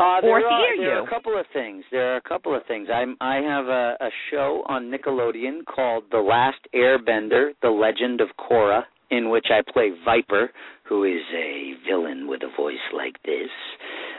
Uh, 0.00 0.22
there 0.22 0.30
Or 0.30 0.46
are, 0.46 0.76
hear 0.76 0.86
there 0.86 0.98
are 0.98 1.06
a 1.06 1.10
couple 1.10 1.38
of 1.38 1.44
things. 1.52 1.84
There 1.90 2.14
are 2.14 2.16
a 2.16 2.22
couple 2.22 2.56
of 2.56 2.62
things. 2.66 2.88
I'm 2.90 3.18
I 3.20 3.36
have 3.36 3.66
a, 3.66 3.96
a 4.00 4.08
show 4.30 4.62
on 4.66 4.90
Nickelodeon 4.90 5.66
called 5.66 6.04
The 6.10 6.20
Last 6.20 6.60
Airbender: 6.74 7.50
The 7.60 7.68
Legend 7.68 8.22
of 8.22 8.28
Korra, 8.40 8.84
in 9.10 9.30
which 9.30 9.46
I 9.50 9.60
play 9.70 9.90
Viper, 10.04 10.50
who 10.84 11.04
is 11.04 11.22
a 11.34 11.74
villain 11.86 12.26
with 12.28 12.42
a 12.42 12.56
voice 12.56 12.74
like 12.94 13.22
this. 13.24 13.50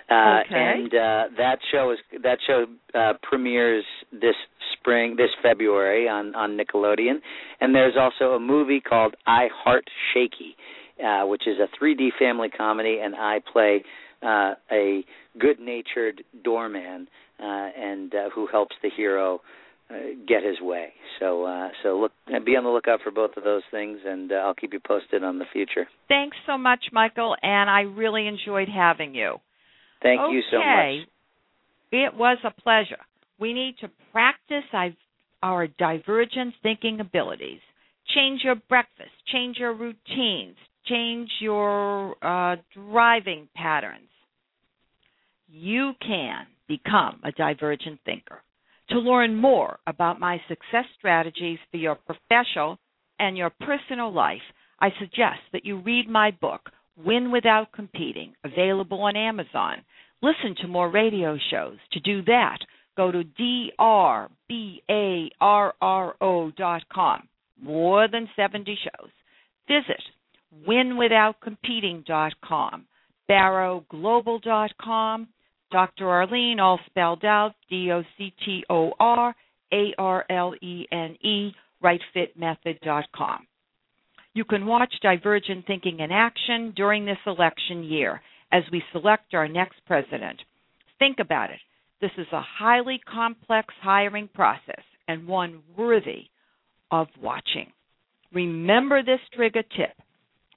Uh, 0.10 0.42
Okay. 0.46 0.56
And 0.56 0.94
uh, 0.94 1.24
that 1.38 1.60
show 1.72 1.92
is 1.92 2.00
that 2.24 2.40
show 2.48 2.66
uh, 2.96 3.14
premieres 3.22 3.84
this 4.12 4.36
spring, 4.74 5.16
this 5.18 5.30
February 5.42 6.08
on 6.08 6.34
on 6.36 6.58
Nickelodeon. 6.58 7.20
And 7.60 7.76
there's 7.76 7.96
also 8.00 8.36
a 8.36 8.40
movie 8.40 8.80
called 8.80 9.16
I 9.26 9.50
Heart 9.54 9.86
Shaky, 10.14 10.56
uh, 11.06 11.26
which 11.28 11.44
is 11.48 11.58
a 11.60 11.68
3D 11.78 12.10
family 12.18 12.50
comedy, 12.50 13.00
and 13.04 13.16
I 13.16 13.40
play 13.52 13.84
uh, 14.24 14.54
a 14.72 15.04
good-natured 15.40 16.24
doorman 16.44 17.08
uh, 17.40 17.44
and 17.44 18.14
uh, 18.16 18.30
who 18.34 18.48
helps 18.48 18.76
the 18.82 18.90
hero 18.90 19.42
uh, 19.90 19.94
get 20.28 20.44
his 20.44 20.60
way. 20.62 20.94
So, 21.20 21.44
uh, 21.44 21.70
so 21.84 22.00
look, 22.00 22.12
be 22.46 22.56
on 22.56 22.64
the 22.64 22.70
lookout 22.70 23.00
for 23.04 23.12
both 23.12 23.32
of 23.38 23.44
those 23.44 23.64
things, 23.72 24.00
and 24.06 24.32
uh, 24.32 24.36
I'll 24.36 24.54
keep 24.54 24.74
you 24.74 24.80
posted 24.86 25.24
on 25.24 25.40
the 25.40 25.46
future. 25.52 25.88
Thanks 26.08 26.38
so 26.46 26.58
much, 26.58 26.86
Michael, 26.92 27.36
and 27.42 27.70
I 27.70 27.82
really 27.82 28.28
enjoyed 28.28 28.68
having 28.70 29.16
you. 29.16 29.38
Thank 30.04 30.22
okay. 30.22 30.34
you 30.34 30.42
so 30.52 30.58
much. 30.58 31.08
It 31.92 32.14
was 32.14 32.38
a 32.44 32.52
pleasure. 32.62 33.00
We 33.40 33.54
need 33.54 33.78
to 33.80 33.90
practice 34.12 34.66
our- 34.74 34.96
our 35.42 35.68
divergent 35.68 36.56
thinking 36.62 37.00
abilities. 37.00 37.62
Change 38.16 38.44
your 38.44 38.56
breakfast, 38.56 39.12
change 39.28 39.58
your 39.58 39.74
routines, 39.74 40.58
change 40.86 41.30
your 41.40 42.16
uh, 42.22 42.56
driving 42.74 43.48
patterns. 43.56 44.10
You 45.50 45.94
can 46.02 46.48
become 46.68 47.20
a 47.24 47.32
divergent 47.32 48.00
thinker. 48.06 48.42
To 48.90 49.00
learn 49.00 49.36
more 49.36 49.80
about 49.86 50.20
my 50.20 50.40
success 50.48 50.86
strategies 50.98 51.60
for 51.72 51.78
your 51.78 51.96
professional 51.96 52.80
and 53.20 53.38
your 53.38 53.52
personal 53.62 54.14
life, 54.14 54.42
I 54.80 54.90
suggest 55.00 55.40
that 55.52 55.66
you 55.66 55.80
read 55.80 56.08
my 56.08 56.32
book, 56.32 56.70
Win 57.04 57.32
Without 57.32 57.72
Competing, 57.74 58.34
available 58.44 59.02
on 59.02 59.18
Amazon. 59.18 59.84
Listen 60.22 60.56
to 60.62 60.68
more 60.68 60.90
radio 60.90 61.38
shows. 61.52 61.78
To 61.92 62.00
do 62.00 62.22
that, 62.24 62.58
go 62.96 63.12
to 63.12 63.24
drbarro 63.40 64.30
dot 66.56 66.84
com. 66.94 67.28
More 67.62 68.08
than 68.08 68.30
70 68.36 68.78
shows. 68.84 69.10
Visit 69.68 70.02
winwithoutcompeting.com, 70.68 72.86
barroglobal.com, 73.30 75.28
Dr. 75.72 76.10
Arlene, 76.10 76.60
all 76.60 76.80
spelled 76.86 77.26
out, 77.26 77.54
D 77.70 77.92
O 77.92 78.04
C 78.18 78.34
T 78.46 78.64
O 78.70 78.94
R 79.00 79.36
A 79.74 79.94
R 79.98 80.26
L 80.30 80.54
E 80.62 80.86
N 80.92 81.18
E, 81.22 81.52
rightfitmethod.com. 81.84 83.48
You 84.34 84.46
can 84.46 84.66
watch 84.66 84.94
Divergent 85.02 85.66
Thinking 85.66 86.00
in 86.00 86.12
action 86.12 86.74
during 86.76 87.06
this 87.06 87.18
election 87.26 87.84
year 87.84 88.22
as 88.52 88.64
we 88.72 88.84
select 88.92 89.34
our 89.34 89.48
next 89.48 89.80
president. 89.86 90.40
Think 91.00 91.18
about 91.20 91.50
it. 91.50 91.60
This 92.00 92.12
is 92.18 92.28
a 92.32 92.42
highly 92.42 93.00
complex 93.12 93.74
hiring 93.82 94.30
process 94.34 94.84
and 95.08 95.28
one 95.28 95.64
worthy 95.76 96.26
of 96.92 97.08
watching. 97.22 97.72
Remember 98.32 99.04
this 99.04 99.20
trigger 99.34 99.64
tip. 99.64 99.96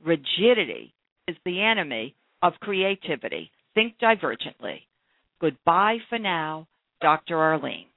Rigidity 0.04 0.92
is 1.26 1.36
the 1.44 1.62
enemy 1.62 2.14
of 2.42 2.52
creativity. 2.60 3.50
Think 3.74 3.94
divergently. 3.98 4.80
Goodbye 5.40 5.98
for 6.08 6.18
now, 6.18 6.66
Dr. 7.00 7.36
Arlene. 7.38 7.89